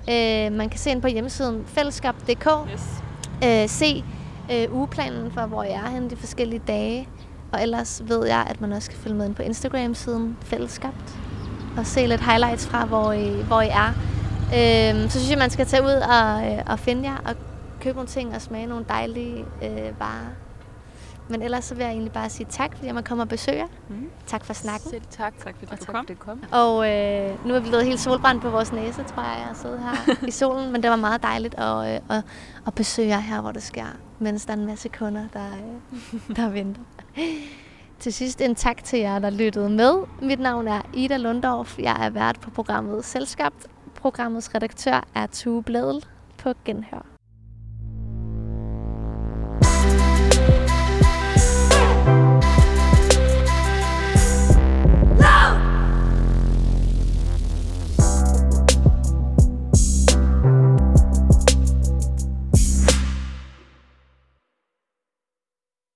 [0.10, 3.04] Øh, man kan se ind på hjemmesiden fællesskab.dk, Yes.
[3.44, 4.04] øh, se
[4.52, 7.10] øh, ugeplanen for, hvor jeg er henne de forskellige dage.
[7.52, 11.18] Og ellers ved jeg, at man også kan følge med ind på Instagram-siden Fællesskabt.
[11.78, 13.88] Og se lidt highlights fra, hvor I, hvor I er.
[14.54, 17.36] Øh, så synes jeg, man skal tage ud og, øh, og finde jer og
[17.82, 20.28] købe nogle ting og smage nogle dejlige øh, varer.
[21.30, 23.66] Men ellers så vil jeg egentlig bare sige tak, fordi jeg kommer og besøger.
[23.90, 24.10] Mm.
[24.28, 24.90] Tak for snakken.
[24.90, 25.34] Selv tak.
[25.44, 26.06] Tak fordi Og du tak, kom.
[26.06, 26.44] for det kom.
[26.52, 29.80] Og øh, nu er vi blevet helt solbrændt på vores næse, tror jeg, jeg sidder
[29.80, 30.72] her i solen.
[30.72, 32.24] Men det var meget dejligt at, øh, at,
[32.68, 33.86] at besøge jer her, hvor det sker,
[34.22, 36.82] mens der er en masse kunder, der, øh, der venter.
[38.00, 39.94] Til sidst en tak til jer, der lyttede med.
[40.22, 41.80] Mit navn er Ida Lundorf.
[41.80, 43.54] Jeg er vært på programmet Selskab.
[43.96, 46.06] Programmets redaktør er Tue Blædel.
[46.38, 47.06] På genhør.
[49.62, 50.71] thank you